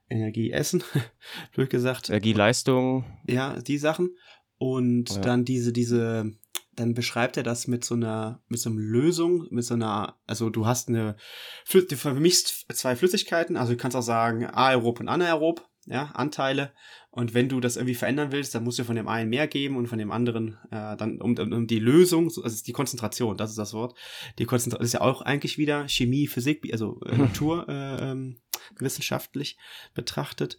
[0.09, 0.83] Energie, Essen,
[1.55, 2.09] blöd gesagt.
[2.11, 4.17] Energie, Leistung, Ja, die Sachen.
[4.59, 5.21] Und Ja.
[5.21, 6.33] dann diese, diese,
[6.75, 10.49] dann beschreibt er das mit so einer, mit so einer Lösung, mit so einer, also
[10.51, 11.17] du hast eine,
[11.71, 16.73] du vermischst zwei Flüssigkeiten, also du kannst auch sagen aerob und anaerob, ja, Anteile.
[17.11, 19.77] Und wenn du das irgendwie verändern willst, dann musst du von dem einen mehr geben
[19.77, 23.51] und von dem anderen äh, dann um, um, die Lösung, so- also die Konzentration, das
[23.51, 23.97] ist das Wort.
[24.39, 28.37] Die Konzentration ist ja auch eigentlich wieder Chemie, Physik, also äh, Natur äh, ähm,
[28.81, 29.57] wissenschaftlich
[29.95, 30.59] betrachtet.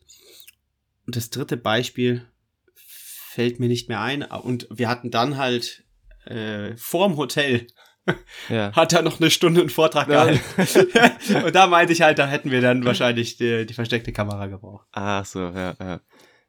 [1.06, 2.28] Und das dritte Beispiel
[2.76, 4.24] fällt mir nicht mehr ein.
[4.24, 5.84] Und wir hatten dann halt
[6.26, 7.68] äh, vorm Hotel
[8.50, 8.72] ja.
[8.74, 10.40] hat er noch eine Stunde einen Vortrag gehalten.
[11.46, 14.88] und da meinte ich halt, da hätten wir dann wahrscheinlich die, die versteckte Kamera gebraucht.
[14.92, 16.00] Ach so, ja, ja.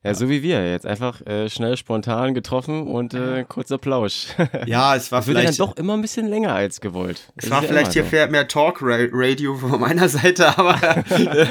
[0.04, 0.86] Ja, so wie wir jetzt.
[0.86, 4.28] Einfach äh, schnell spontan getroffen und äh, kurzer Plausch.
[4.66, 7.32] Ja, es war Das ja dann vielleicht doch immer ein bisschen länger als gewollt.
[7.36, 8.30] Es Das war ist ja vielleicht hier so.
[8.30, 10.78] mehr, Talk-Radio von meiner Seite, aber
[11.10, 11.46] äh,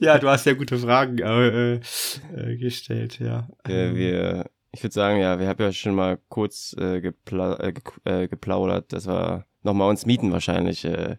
[0.00, 3.48] ja, du hast ja gute Fragen äh, äh, gestellt, ja.
[3.68, 7.56] Äh, wir, ich würde sagen, ja, wir haben ja schon mal kurz äh, gepla
[8.04, 11.16] ge geplaudert, dass wir nochmal uns mieten wahrscheinlich äh,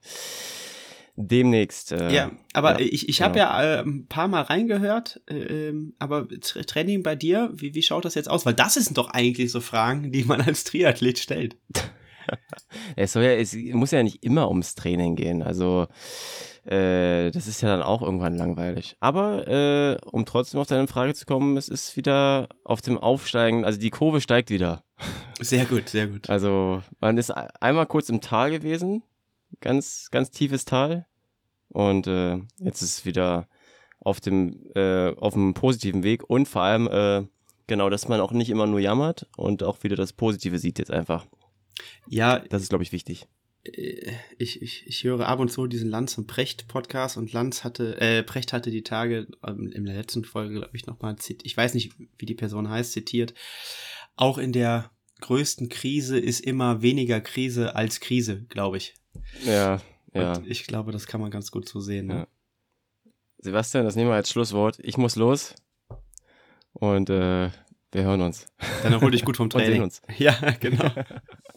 [1.16, 1.92] demnächst.
[1.92, 6.22] Äh, ja, aber ja, ich, ich habe ja äh, ein paar Mal reingehört, äh, aber
[6.24, 8.46] Tra- Training bei dir, wie, wie schaut das jetzt aus?
[8.46, 11.58] Weil das sind doch eigentlich so Fragen, die man als Triathlet stellt.
[12.96, 15.44] Es soll ja, es muss ja nicht immer ums Training gehen.
[15.44, 15.88] Also
[16.66, 18.96] äh, das ist ja dann auch irgendwann langweilig.
[19.02, 23.66] Aber äh, um trotzdem auf deine Frage zu kommen, es ist wieder auf dem Aufsteigen,
[23.66, 24.86] also die Kurve steigt wieder.
[25.42, 26.30] Sehr gut, sehr gut.
[26.30, 29.04] Also man ist ein- einmal kurz im Tal gewesen,
[29.62, 31.06] ganz, ganz tiefes Tal.
[31.70, 33.48] Und äh, jetzt ist es wieder
[34.00, 37.28] auf dem, äh, auf dem positiven Weg und vor allem äh,
[37.68, 40.92] genau, dass man auch nicht immer nur jammert und auch wieder das Positive sieht jetzt
[40.92, 41.26] einfach.
[42.08, 43.28] Ja, Das ist, glaube ich, wichtig.
[43.64, 47.64] äh, ich, ich, ich höre ab und zu diesen Lanz und Precht Podcast und Lanz
[47.64, 51.46] hatte, äh, Precht hatte die Tage ähm, in der letzten Folge, glaube ich, nochmal zitiert,
[51.46, 53.34] ich weiß nicht, wie die Person heißt, zitiert,
[54.16, 54.92] auch in der
[55.22, 58.96] größten Krise ist immer weniger Krise als Krise, glaube ich.
[59.46, 59.80] Ja,
[60.14, 60.34] ja.
[60.34, 62.08] Und ich glaube, das kann man ganz gut so sehen.
[62.08, 62.16] Ne?
[62.16, 62.28] Ja.
[63.40, 64.80] Sebastian, das nehmen wir als Schlusswort.
[64.80, 65.56] Ich muss los.
[66.74, 67.50] Und äh,
[67.92, 68.48] wir hören uns.
[68.82, 69.84] Dann erhol dich gut vom Und sehen Training.
[69.84, 70.02] uns.
[70.18, 70.90] Ja, genau.